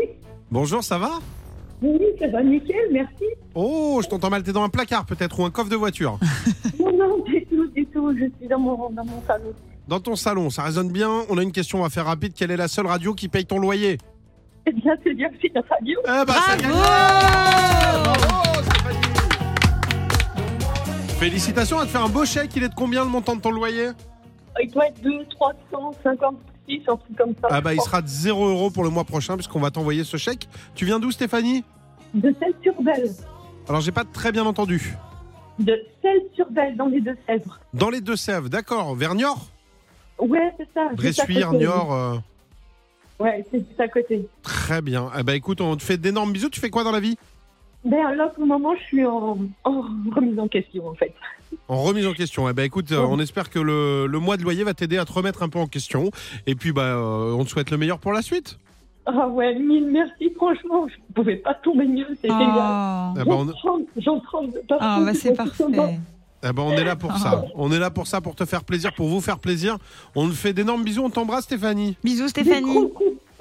Bonjour, 0.50 0.82
ça 0.82 0.98
va? 0.98 1.20
Oui, 1.82 2.06
ça 2.18 2.28
va 2.28 2.42
nickel, 2.42 2.76
merci. 2.92 3.24
Oh, 3.54 4.00
je 4.02 4.08
t'entends 4.08 4.30
mal. 4.30 4.42
T'es 4.42 4.52
dans 4.52 4.62
un 4.64 4.68
placard 4.68 5.04
peut-être 5.04 5.38
ou 5.40 5.44
un 5.44 5.50
coffre 5.50 5.70
de 5.70 5.76
voiture. 5.76 6.18
Non, 6.78 6.92
non, 6.96 7.18
du 7.24 7.44
tout, 7.46 7.66
du 7.68 7.86
tout, 7.86 8.12
je 8.16 8.24
suis 8.38 8.48
dans 8.48 8.58
mon, 8.58 8.90
dans 8.90 9.04
mon 9.04 9.22
salon. 9.26 9.52
Dans 9.88 10.00
ton 10.00 10.16
salon, 10.16 10.50
ça 10.50 10.62
résonne 10.62 10.90
bien. 10.90 11.10
On 11.28 11.38
a 11.38 11.42
une 11.42 11.52
question, 11.52 11.78
on 11.78 11.82
va 11.82 11.90
faire 11.90 12.06
rapide. 12.06 12.32
Quelle 12.34 12.50
est 12.50 12.56
la 12.56 12.68
seule 12.68 12.86
radio 12.86 13.14
qui 13.14 13.28
paye 13.28 13.44
ton 13.44 13.58
loyer? 13.58 13.98
Eh 14.66 14.72
bien, 14.72 14.94
c'est 15.04 15.14
bien 15.14 15.28
que 15.28 15.34
c'est 15.40 15.52
la 15.54 15.62
radio. 15.68 15.98
Eh 16.04 16.06
ben, 16.06 16.26
ça 16.26 16.56
Bravo 16.56 16.62
gagne. 16.62 16.70
Bravo, 18.02 18.62
Stéphanie 18.62 18.98
Félicitations, 21.18 21.78
à 21.78 21.84
te 21.84 21.88
faire 21.90 22.04
un 22.04 22.08
beau 22.08 22.24
chèque. 22.24 22.50
Il 22.56 22.62
est 22.64 22.68
de 22.68 22.74
combien 22.74 23.04
le 23.04 23.10
montant 23.10 23.36
de 23.36 23.40
ton 23.40 23.50
loyer? 23.50 23.90
Il 24.62 24.70
doit 24.70 24.86
être 24.86 25.00
2, 25.02 25.10
356, 26.66 26.82
un 26.88 26.96
truc 26.96 27.16
comme 27.16 27.34
ça. 27.40 27.48
Ah 27.50 27.60
bah 27.60 27.74
il 27.74 27.80
sera 27.80 28.02
de 28.02 28.06
0 28.08 28.48
euros 28.48 28.70
pour 28.70 28.84
le 28.84 28.90
mois 28.90 29.04
prochain 29.04 29.34
puisqu'on 29.34 29.60
va 29.60 29.70
t'envoyer 29.70 30.04
ce 30.04 30.16
chèque. 30.16 30.48
Tu 30.74 30.84
viens 30.84 30.98
d'où 30.98 31.10
Stéphanie? 31.10 31.64
De 32.14 32.34
Celle-sur-Belle. 32.40 33.10
Alors 33.68 33.80
j'ai 33.80 33.92
pas 33.92 34.04
très 34.04 34.32
bien 34.32 34.44
entendu. 34.44 34.94
De 35.58 35.78
Celle-sur-Belle, 36.02 36.76
dans 36.76 36.86
les 36.86 37.00
Deux-Sèvres. 37.00 37.60
Dans 37.74 37.90
les 37.90 38.00
Deux-Sèvres, 38.00 38.48
d'accord. 38.48 38.94
Vers 38.94 39.14
Niort? 39.14 39.46
Ouais, 40.18 40.52
c'est 40.58 40.68
ça. 40.74 40.88
Bressuire. 40.94 41.52
Niort. 41.52 41.92
euh, 41.94 42.16
Ouais, 43.18 43.44
c'est 43.50 43.58
juste 43.58 43.78
à 43.80 43.86
côté. 43.88 44.26
très 44.42 44.82
bien. 44.82 45.10
Eh 45.18 45.22
bah 45.22 45.34
écoute, 45.36 45.60
on 45.60 45.76
te 45.76 45.82
fait 45.82 45.96
d'énormes 45.96 46.32
bisous. 46.32 46.48
Tu 46.50 46.58
fais 46.60 46.70
quoi 46.70 46.82
dans 46.84 46.90
la 46.90 46.98
vie? 47.00 47.16
Ben 47.84 48.14
là, 48.14 48.28
pour 48.28 48.44
le 48.44 48.48
moment, 48.48 48.74
je 48.76 48.82
suis 48.84 49.04
en, 49.04 49.36
en 49.64 49.80
remise 50.14 50.38
en 50.38 50.46
question, 50.48 50.86
en 50.86 50.94
fait. 50.94 51.12
En 51.68 51.82
remise 51.82 52.06
en 52.06 52.12
question. 52.12 52.48
Eh 52.48 52.52
ben 52.52 52.62
écoute, 52.64 52.92
euh, 52.92 53.04
on 53.08 53.18
espère 53.18 53.50
que 53.50 53.58
le, 53.58 54.06
le 54.06 54.18
mois 54.18 54.36
de 54.36 54.42
loyer 54.42 54.64
va 54.64 54.72
t'aider 54.72 54.98
à 54.98 55.04
te 55.04 55.12
remettre 55.12 55.42
un 55.42 55.48
peu 55.48 55.58
en 55.58 55.66
question. 55.66 56.10
Et 56.46 56.54
puis 56.54 56.72
bah 56.72 56.82
euh, 56.82 57.32
on 57.32 57.44
te 57.44 57.50
souhaite 57.50 57.70
le 57.70 57.76
meilleur 57.76 57.98
pour 57.98 58.12
la 58.12 58.22
suite. 58.22 58.58
Ah 59.04 59.28
ouais, 59.28 59.54
mille 59.58 59.90
merci, 59.90 60.32
franchement, 60.36 60.86
je 60.88 60.94
ne 60.94 61.14
pouvais 61.14 61.36
pas 61.36 61.54
tomber 61.54 61.86
mieux, 61.86 62.06
c'est 62.20 62.28
génial. 62.28 62.48
Oh. 62.56 63.14
Eh 63.20 63.24
ben, 63.24 63.32
on, 63.34 63.82
j'en 64.00 64.16
de 64.46 64.58
partout. 64.60 64.76
Ah, 64.80 65.00
bah 65.04 65.12
c'est 65.12 65.34
parfait. 65.34 65.64
eh 65.68 66.52
ben, 66.52 66.62
on 66.62 66.72
est 66.72 66.84
là 66.84 66.94
pour 66.96 67.12
ça. 67.18 67.44
On 67.56 67.72
est 67.72 67.78
là 67.80 67.90
pour 67.90 68.06
ça, 68.06 68.20
pour 68.20 68.36
te 68.36 68.44
faire 68.44 68.62
plaisir, 68.64 68.94
pour 68.94 69.08
vous 69.08 69.20
faire 69.20 69.40
plaisir. 69.40 69.76
On 70.14 70.28
te 70.28 70.34
fait 70.34 70.52
d'énormes 70.52 70.84
bisous. 70.84 71.02
On 71.04 71.10
t'embrasse 71.10 71.44
Stéphanie. 71.44 71.96
Bisous 72.04 72.22
Des 72.22 72.28
Stéphanie. 72.28 72.72
gros 72.72 72.94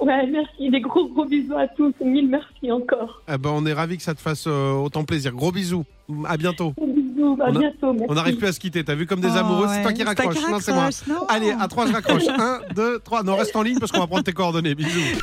Ouais, 0.04 0.26
merci. 0.26 0.68
Des 0.70 0.80
gros 0.80 1.06
gros 1.08 1.24
bisous 1.24 1.56
à 1.56 1.68
tous. 1.68 1.94
Mille 2.04 2.28
merci 2.28 2.72
encore. 2.72 3.22
Eh 3.32 3.38
ben, 3.38 3.50
on 3.54 3.64
est 3.66 3.72
ravis 3.72 3.96
que 3.96 4.02
ça 4.02 4.14
te 4.14 4.20
fasse 4.20 4.44
euh, 4.46 4.72
autant 4.72 5.04
plaisir. 5.04 5.32
Gros 5.32 5.52
bisous. 5.52 5.84
À 6.26 6.36
bientôt. 6.36 6.72
Gros 6.76 6.86
bisous. 6.86 7.38
À 7.40 7.50
On 7.50 7.56
a- 7.56 7.58
bientôt. 7.58 7.92
Merci. 7.92 8.06
On 8.08 8.14
n'arrive 8.14 8.36
plus 8.36 8.48
à 8.48 8.52
se 8.52 8.58
quitter. 8.60 8.82
T'as 8.84 8.94
vu 8.96 9.06
comme 9.06 9.20
des 9.20 9.28
Oh, 9.32 9.38
amoureux, 9.38 9.66
c'est 9.68 9.76
ouais. 9.76 9.82
toi 9.82 9.92
qui 9.92 9.98
C'est 9.98 10.14
toi 10.14 10.24
raccroche. 10.26 10.50
Non, 10.50 10.58
c'est 10.60 10.72
moi. 10.72 10.88
non. 11.08 11.26
Allez, 11.28 11.50
à 11.52 11.68
3, 11.68 11.86
je 11.86 11.92
raccroche. 11.92 12.26
1, 12.28 12.60
2, 12.74 12.98
3. 12.98 13.22
Non, 13.22 13.36
reste 13.36 13.54
en 13.54 13.62
ligne 13.62 13.78
parce 13.78 13.92
qu'on 13.92 14.00
va 14.00 14.06
prendre 14.08 14.24
tes 14.24 14.32
coordonnées. 14.32 14.74
Bisous. 14.74 15.18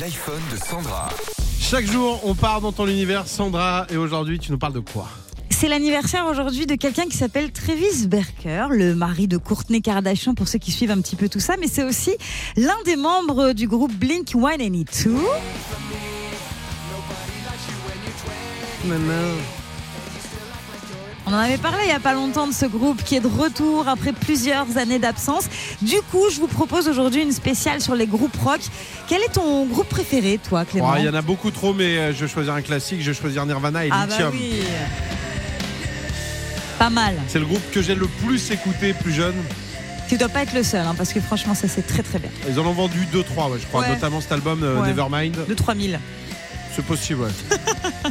L'iPhone 0.00 0.40
de 0.52 0.56
Sandra. 0.56 1.08
Chaque 1.58 1.84
jour, 1.86 2.20
on 2.24 2.34
part 2.34 2.60
dans 2.60 2.72
ton 2.72 2.86
univers, 2.86 3.26
Sandra. 3.26 3.86
Et 3.90 3.96
aujourd'hui, 3.96 4.38
tu 4.38 4.50
nous 4.50 4.58
parles 4.58 4.72
de 4.72 4.80
quoi? 4.80 5.08
C'est 5.60 5.68
l'anniversaire 5.68 6.24
aujourd'hui 6.24 6.64
de 6.64 6.74
quelqu'un 6.74 7.04
qui 7.04 7.18
s'appelle 7.18 7.52
Travis 7.52 8.06
Barker, 8.06 8.68
le 8.70 8.94
mari 8.94 9.28
de 9.28 9.36
Courtney 9.36 9.82
Kardashian 9.82 10.32
pour 10.32 10.48
ceux 10.48 10.58
qui 10.58 10.72
suivent 10.72 10.90
un 10.90 11.02
petit 11.02 11.16
peu 11.16 11.28
tout 11.28 11.38
ça, 11.38 11.56
mais 11.60 11.66
c'est 11.66 11.84
aussi 11.84 12.12
l'un 12.56 12.78
des 12.86 12.96
membres 12.96 13.52
du 13.52 13.68
groupe 13.68 13.92
Blink 13.92 14.28
182. 14.28 15.18
On 21.26 21.34
en 21.34 21.36
avait 21.36 21.58
parlé 21.58 21.80
il 21.82 21.88
n'y 21.88 21.92
a 21.92 22.00
pas 22.00 22.14
longtemps 22.14 22.46
de 22.46 22.54
ce 22.54 22.64
groupe 22.64 23.04
qui 23.04 23.16
est 23.16 23.20
de 23.20 23.28
retour 23.28 23.86
après 23.86 24.14
plusieurs 24.14 24.78
années 24.78 24.98
d'absence. 24.98 25.44
Du 25.82 26.00
coup, 26.10 26.30
je 26.32 26.40
vous 26.40 26.46
propose 26.46 26.88
aujourd'hui 26.88 27.20
une 27.20 27.32
spéciale 27.32 27.82
sur 27.82 27.94
les 27.94 28.06
groupes 28.06 28.34
rock. 28.42 28.60
Quel 29.08 29.20
est 29.20 29.34
ton 29.34 29.66
groupe 29.66 29.90
préféré, 29.90 30.40
toi, 30.48 30.64
Clément? 30.64 30.92
Oh, 30.94 30.96
Il 30.98 31.04
y 31.04 31.08
en 31.10 31.12
a 31.14 31.20
beaucoup 31.20 31.50
trop, 31.50 31.74
mais 31.74 31.98
euh, 31.98 32.14
je 32.14 32.24
vais 32.24 32.32
choisir 32.32 32.54
un 32.54 32.62
classique. 32.62 33.02
Je 33.02 33.10
vais 33.10 33.16
choisir 33.20 33.44
Nirvana 33.44 33.84
et 33.84 33.90
Ah 33.92 34.06
bah 34.06 34.14
Lithium. 34.14 34.32
oui. 34.32 34.62
Pas 36.80 36.88
mal. 36.88 37.14
C'est 37.28 37.38
le 37.38 37.44
groupe 37.44 37.60
que 37.72 37.82
j'ai 37.82 37.94
le 37.94 38.06
plus 38.06 38.50
écouté 38.50 38.94
plus 38.94 39.12
jeune. 39.12 39.34
Tu 40.08 40.16
dois 40.16 40.30
pas 40.30 40.42
être 40.44 40.54
le 40.54 40.62
seul, 40.62 40.80
hein, 40.86 40.94
parce 40.96 41.12
que 41.12 41.20
franchement, 41.20 41.54
ça 41.54 41.68
c'est 41.68 41.86
très 41.86 42.02
très 42.02 42.18
bien. 42.18 42.30
Ils 42.48 42.58
en 42.58 42.64
ont 42.64 42.72
vendu 42.72 43.06
2-3, 43.12 43.50
ouais, 43.50 43.58
je 43.60 43.66
crois. 43.66 43.82
Ouais. 43.82 43.90
Notamment 43.90 44.22
cet 44.22 44.32
album 44.32 44.62
euh, 44.62 44.80
Ouais. 44.80 44.88
Nevermind. 44.88 45.36
De 45.46 45.52
3000. 45.52 46.00
C'est 46.74 46.82
possible, 46.86 47.20
ouais. 47.20 47.58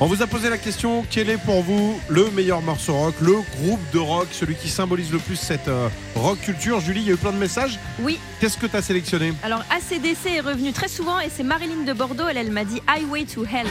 On 0.00 0.06
vous 0.06 0.20
a 0.22 0.26
posé 0.26 0.50
la 0.50 0.58
question 0.58 1.02
quel 1.10 1.30
est 1.30 1.38
pour 1.38 1.62
vous 1.62 1.98
le 2.10 2.30
meilleur 2.32 2.60
morceau 2.60 2.92
rock, 2.94 3.14
le 3.22 3.32
groupe 3.56 3.80
de 3.94 3.98
rock, 3.98 4.28
celui 4.32 4.54
qui 4.54 4.68
symbolise 4.68 5.10
le 5.10 5.18
plus 5.18 5.36
cette 5.36 5.66
euh, 5.68 5.88
rock 6.14 6.38
culture? 6.42 6.80
Julie, 6.80 7.00
il 7.00 7.06
y 7.06 7.10
a 7.10 7.14
eu 7.14 7.16
plein 7.16 7.32
de 7.32 7.38
messages. 7.38 7.78
Oui, 8.00 8.18
Qu'est-ce 8.38 8.58
que 8.58 8.66
tu 8.66 8.76
as 8.76 8.82
sélectionné? 8.82 9.32
Alors 9.42 9.64
ACDC 9.70 10.26
est 10.36 10.40
revenu 10.40 10.74
très 10.74 10.88
souvent 10.88 11.18
et 11.20 11.30
c'est 11.34 11.42
Marilyn 11.42 11.84
de 11.86 11.92
Bordeaux, 11.94 12.28
elle, 12.28 12.36
elle 12.36 12.52
m'a 12.52 12.64
dit 12.66 12.82
Highway 12.86 13.24
to 13.24 13.44
Hell. 13.46 13.66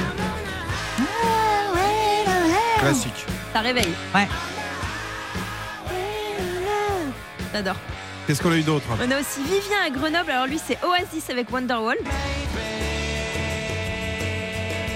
Classique. 2.79 3.25
Ça 3.53 3.59
réveille. 3.61 3.93
Ouais. 4.13 4.27
J'adore. 7.53 7.75
Qu'est-ce 8.25 8.41
qu'on 8.41 8.51
a 8.51 8.57
eu 8.57 8.61
d'autre? 8.63 8.85
On 8.91 9.11
a 9.11 9.19
aussi 9.19 9.41
Vivien 9.43 9.77
à 9.85 9.89
Grenoble, 9.89 10.29
alors 10.31 10.47
lui 10.47 10.59
c'est 10.63 10.77
Oasis 10.83 11.29
avec 11.29 11.51
Wonderwall. 11.51 11.95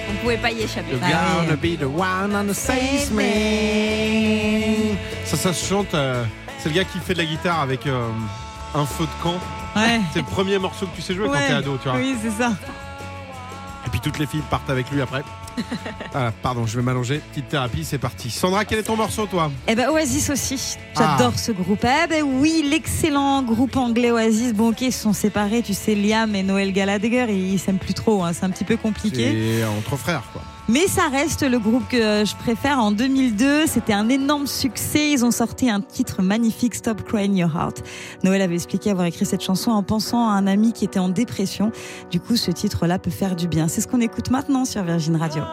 On 0.09 0.13
pouvait 0.21 0.37
pas 0.37 0.51
y 0.51 0.61
échapper. 0.61 0.95
Ouais. 0.95 1.55
be 1.55 1.79
the 1.79 1.85
one 1.85 2.35
on 2.35 2.45
the 2.45 2.53
save 2.53 3.11
me. 3.13 4.95
Ça, 5.25 5.37
ça 5.37 5.53
se 5.53 5.65
chante. 5.65 5.93
euh, 5.93 6.23
c'est 6.59 6.69
le 6.69 6.75
gars 6.75 6.83
qui 6.83 6.99
fait 6.99 7.13
de 7.13 7.19
la 7.19 7.25
guitare 7.25 7.61
avec 7.61 7.87
euh, 7.87 8.09
un 8.75 8.85
feu 8.85 9.05
de 9.05 9.23
camp. 9.23 9.39
Ouais. 9.75 10.01
C'est 10.13 10.19
le 10.19 10.25
premier 10.25 10.59
morceau 10.59 10.85
que 10.85 10.95
tu 10.95 11.01
sais 11.01 11.13
jouer 11.15 11.27
quand 11.27 11.31
Ouais. 11.33 11.47
t'es 11.47 11.53
ado, 11.53 11.77
tu 11.81 11.87
vois. 11.87 11.97
Oui, 11.97 12.15
c'est 12.21 12.31
ça. 12.31 12.51
Et 13.87 13.89
puis 13.89 14.01
toutes 14.01 14.19
les 14.19 14.25
filles 14.27 14.43
partent 14.49 14.69
avec 14.69 14.91
lui 14.91 15.01
après. 15.01 15.23
Ah, 16.13 16.31
pardon, 16.41 16.65
je 16.65 16.75
vais 16.75 16.81
m'allonger. 16.83 17.21
Petite 17.31 17.47
thérapie, 17.47 17.85
c'est 17.85 17.97
parti. 17.97 18.29
Sandra, 18.29 18.65
quel 18.65 18.79
est 18.79 18.83
ton 18.83 18.97
morceau, 18.97 19.25
toi 19.27 19.49
Eh 19.67 19.75
ben 19.75 19.89
Oasis 19.89 20.29
aussi. 20.29 20.77
J'adore 20.97 21.31
Ah. 21.35 21.37
ce 21.37 21.51
groupe. 21.53 21.85
Eh 21.85 22.07
ben 22.07 22.23
oui, 22.23 22.65
l'excellent 22.69 23.41
groupe 23.43 23.77
anglais 23.77 24.11
Oasis. 24.11 24.53
Bon, 24.53 24.69
ok, 24.71 24.81
ils 24.81 24.91
se 24.91 25.03
sont 25.03 25.13
séparés. 25.13 25.61
Tu 25.61 25.73
sais, 25.73 25.95
Liam 25.95 26.35
et 26.35 26.43
Noël 26.43 26.73
Gallagher, 26.73 27.27
ils 27.33 27.59
s'aiment 27.59 27.77
plus 27.77 27.93
trop. 27.93 28.23
hein, 28.23 28.31
C'est 28.33 28.43
un 28.43 28.49
petit 28.49 28.65
peu 28.65 28.75
compliqué. 28.77 29.57
C'est 29.61 29.65
entre 29.65 29.95
frères, 29.95 30.23
quoi. 30.33 30.41
Mais 30.71 30.87
ça 30.87 31.09
reste 31.09 31.43
le 31.43 31.59
groupe 31.59 31.85
que 31.89 32.23
je 32.23 32.33
préfère. 32.37 32.79
En 32.79 32.93
2002, 32.93 33.67
c'était 33.67 33.91
un 33.91 34.07
énorme 34.07 34.47
succès. 34.47 35.11
Ils 35.11 35.25
ont 35.25 35.31
sorti 35.31 35.69
un 35.69 35.81
titre 35.81 36.21
magnifique, 36.21 36.75
Stop 36.75 37.03
Crying 37.03 37.35
Your 37.35 37.53
Heart. 37.53 37.83
Noël 38.23 38.41
avait 38.41 38.55
expliqué 38.55 38.89
avoir 38.89 39.05
écrit 39.05 39.25
cette 39.25 39.43
chanson 39.43 39.71
en 39.71 39.83
pensant 39.83 40.29
à 40.29 40.31
un 40.31 40.47
ami 40.47 40.71
qui 40.71 40.85
était 40.85 40.97
en 40.97 41.09
dépression. 41.09 41.73
Du 42.09 42.21
coup, 42.21 42.37
ce 42.37 42.51
titre-là 42.51 42.99
peut 42.99 43.11
faire 43.11 43.35
du 43.35 43.49
bien. 43.49 43.67
C'est 43.67 43.81
ce 43.81 43.87
qu'on 43.89 43.99
écoute 43.99 44.29
maintenant 44.29 44.63
sur 44.63 44.81
Virgin 44.81 45.17
Radio. 45.17 45.43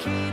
Keep 0.00 0.29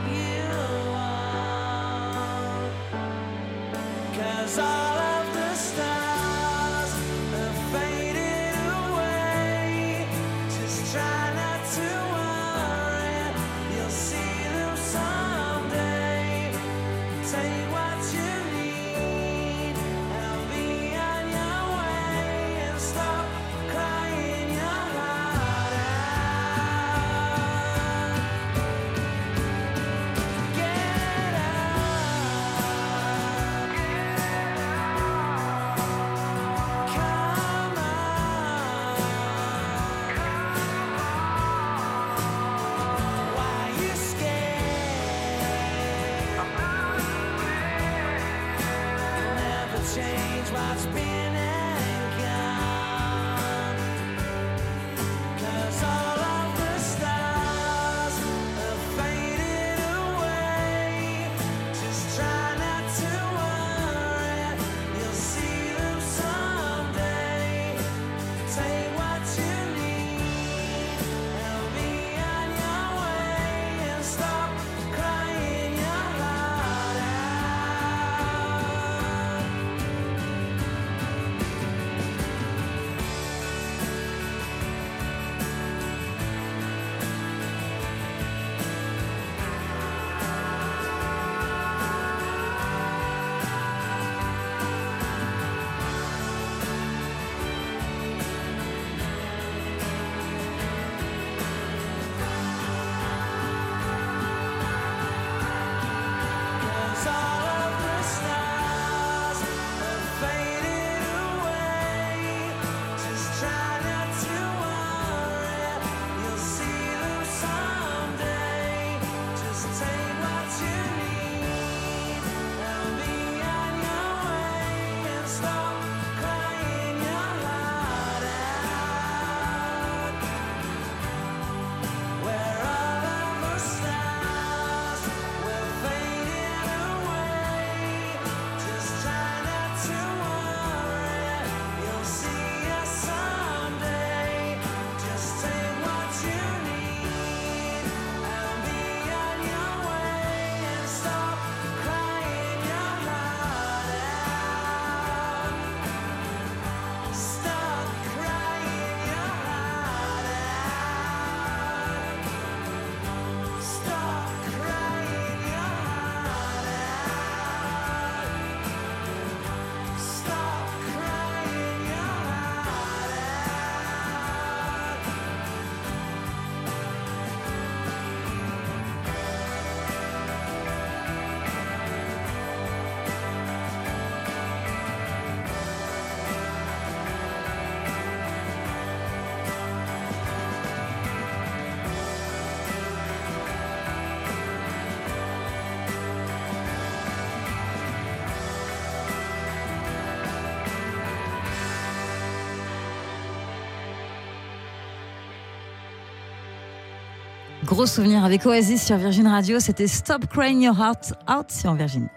Gros 207.67 207.85
souvenir 207.85 208.23
avec 208.23 208.45
Oasis 208.45 208.81
sur 208.85 208.97
Virgin 208.97 209.27
Radio, 209.27 209.59
c'était 209.59 209.87
Stop 209.87 210.25
Crying 210.31 210.61
Your 210.61 210.75
Heart 210.79 211.13
Out 211.29 211.51
sur 211.51 211.73
Virgin. 211.73 212.07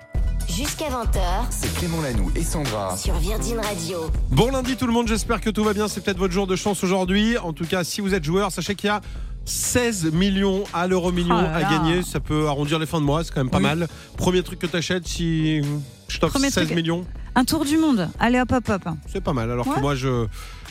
Jusqu'à 0.49 0.87
20h 0.87 1.21
C'est 1.51 1.73
Clément 1.75 2.01
Lanoux 2.01 2.31
et 2.37 2.43
Sandra. 2.43 2.97
sur 2.97 3.15
Virgin 3.15 3.59
Radio. 3.59 4.11
Bon 4.31 4.51
lundi 4.51 4.77
tout 4.77 4.87
le 4.87 4.93
monde, 4.93 5.09
j'espère 5.09 5.41
que 5.41 5.51
tout 5.51 5.65
va 5.65 5.73
bien. 5.73 5.89
C'est 5.89 6.03
peut-être 6.03 6.19
votre 6.19 6.33
jour 6.33 6.47
de 6.47 6.55
chance 6.57 6.83
aujourd'hui. 6.85 7.37
En 7.39 7.53
tout 7.53 7.67
cas, 7.67 7.83
si 7.85 8.01
vous 8.01 8.15
êtes 8.15 8.25
joueur, 8.25 8.53
sachez 8.53 8.75
qu'il 8.77 8.87
y 8.89 8.91
a 8.91 9.01
16 9.45 10.13
millions 10.13 10.65
à 10.73 10.87
l'euro 10.87 11.11
million 11.13 11.37
Oh 11.37 11.47
à 11.57 11.63
gagner. 11.63 12.03
Ça 12.03 12.21
peut 12.21 12.47
arrondir 12.47 12.79
les 12.79 12.87
fins 12.87 13.01
de 13.01 13.05
mois, 13.07 13.25
c'est 13.25 13.33
quand 13.33 13.41
même 13.41 13.51
pas 13.51 13.59
Oui. 13.59 13.65
mal. 13.65 13.89
Premier 14.17 14.43
truc 14.43 14.59
que 14.61 14.67
t'achètes 14.67 15.07
si 15.07 15.63
je 16.09 16.19
t'offre 16.19 16.35
Premier 16.35 16.51
16 16.51 16.67
truc. 16.67 16.77
millions, 16.77 17.05
Un 17.35 17.45
tour 17.45 17.65
du 17.65 17.77
monde. 17.77 18.09
Allez 18.21 18.41
hop 18.41 18.53
hop 18.53 18.69
hop. 18.69 18.89
c'est 19.13 19.21
pas 19.21 19.33
mal. 19.33 19.51
Alors 19.51 19.67
que 19.73 19.81
moi, 19.81 19.95
je. 19.97 20.27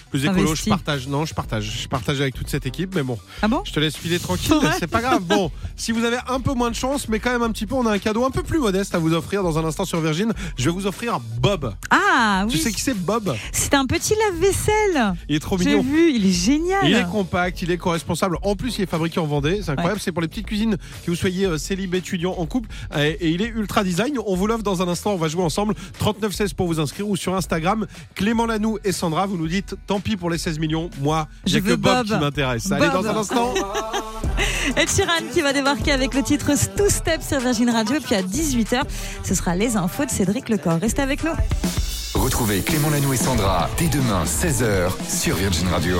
Plus 0.09 0.25
écolo, 0.25 0.55
je 0.55 0.65
partage. 0.69 1.07
Non, 1.07 1.25
je 1.25 1.33
partage. 1.33 1.81
Je 1.83 1.87
partage 1.87 2.19
avec 2.21 2.33
toute 2.35 2.49
cette 2.49 2.65
équipe, 2.65 2.95
mais 2.95 3.03
bon. 3.03 3.17
Ah 3.41 3.47
bon 3.47 3.61
Je 3.65 3.71
te 3.71 3.79
laisse 3.79 3.95
filer 3.95 4.19
tranquille, 4.19 4.53
Ouais. 4.53 4.69
c'est 4.79 4.87
pas 4.87 5.01
grave. 5.01 5.21
Bon, 5.23 5.51
si 5.75 5.91
vous 5.91 6.03
avez 6.03 6.17
un 6.27 6.39
peu 6.39 6.53
moins 6.53 6.69
de 6.71 6.75
chance, 6.75 7.07
mais 7.09 7.19
quand 7.19 7.31
même 7.31 7.43
un 7.43 7.51
petit 7.51 7.65
peu, 7.65 7.75
on 7.75 7.85
a 7.85 7.91
un 7.91 7.99
cadeau 7.99 8.25
un 8.25 8.31
peu 8.31 8.41
plus 8.43 8.59
modeste 8.59 8.95
à 8.95 8.99
vous 8.99 9.13
offrir 9.13 9.43
dans 9.43 9.57
un 9.59 9.65
instant 9.65 9.85
sur 9.85 10.01
Virgin. 10.01 10.33
Je 10.57 10.65
vais 10.65 10.71
vous 10.71 10.87
offrir 10.87 11.19
Bob. 11.39 11.75
Ah 11.91 12.45
Tu 12.49 12.55
oui. 12.57 12.61
sais 12.61 12.71
qui 12.71 12.81
c'est 12.81 12.93
Bob? 12.97 13.35
C'est 13.51 13.73
un 13.75 13.85
petit 13.85 14.13
lave-vaisselle. 14.15 15.13
Il 15.29 15.35
est 15.35 15.39
trop 15.39 15.57
J'ai 15.57 15.65
mignon. 15.77 15.81
vu, 15.83 16.11
il 16.13 16.25
est 16.25 16.31
génial. 16.31 16.87
Il 16.87 16.95
est 16.95 17.05
compact, 17.09 17.61
il 17.61 17.71
est 17.71 17.77
co-responsable. 17.77 18.37
En 18.43 18.55
plus, 18.55 18.77
il 18.77 18.83
est 18.83 18.89
fabriqué 18.89 19.19
en 19.19 19.25
Vendée. 19.27 19.61
C'est 19.63 19.71
incroyable. 19.71 19.99
C'est 19.99 20.11
pour 20.11 20.21
les 20.21 20.27
petites 20.27 20.45
cuisines 20.47 20.77
que 21.05 21.11
vous 21.11 21.15
soyez 21.15 21.45
euh, 21.45 21.57
célib, 21.57 21.93
étudiant, 21.95 22.33
en 22.37 22.45
couple. 22.45 22.69
Et, 22.97 23.09
et 23.19 23.29
il 23.29 23.41
est 23.41 23.47
ultra 23.49 23.83
design. 23.83 24.17
On 24.25 24.35
vous 24.35 24.47
l'offre 24.47 24.63
dans 24.63 24.81
un 24.81 24.87
instant. 24.87 25.11
On 25.13 25.17
va 25.17 25.27
jouer 25.27 25.43
ensemble. 25.43 25.75
3916 25.99 26.53
pour 26.53 26.67
vous 26.67 26.79
inscrire 26.79 27.07
ou 27.07 27.15
sur 27.15 27.35
Instagram. 27.35 27.85
Clément 28.15 28.45
Lanoux 28.45 28.79
et 28.83 28.91
Sandra, 28.91 29.25
vous 29.25 29.37
nous 29.37 29.47
dites 29.47 29.75
tant 29.87 29.98
pis 29.99 30.17
pour 30.17 30.29
les 30.29 30.37
16 30.37 30.59
millions. 30.59 30.89
Moi, 31.01 31.27
Je 31.45 31.59
que 31.59 31.63
veux 31.63 31.75
Bob, 31.75 32.07
Bob. 32.07 32.17
qui 32.17 32.23
m'intéresse. 32.23 32.71
Allez, 32.71 32.87
dans 32.89 33.05
un 33.05 33.15
instant. 33.17 33.53
Ed 34.77 34.89
Sheeran 34.89 35.27
qui 35.33 35.41
va 35.41 35.51
débarquer 35.53 35.91
avec 35.91 36.13
le 36.13 36.21
titre 36.23 36.51
Two 36.75 36.89
Step 36.89 37.21
sur 37.21 37.39
Virgin 37.39 37.69
Radio. 37.69 37.95
Et 37.95 37.99
puis 37.99 38.15
à 38.15 38.21
18h, 38.21 38.83
ce 39.23 39.35
sera 39.35 39.55
les 39.55 39.75
infos 39.77 40.05
de 40.05 40.09
Cédric 40.11 40.49
Lecor. 40.49 40.79
Restez 40.79 41.01
avec 41.01 41.23
nous. 41.23 41.31
Retrouvez 42.15 42.61
Clément 42.61 42.89
Lanoux 42.89 43.13
et 43.13 43.17
Sandra 43.17 43.69
dès 43.77 43.87
demain 43.87 44.23
16h 44.25 44.89
sur 45.07 45.35
Virgin 45.35 45.67
Radio. 45.69 45.97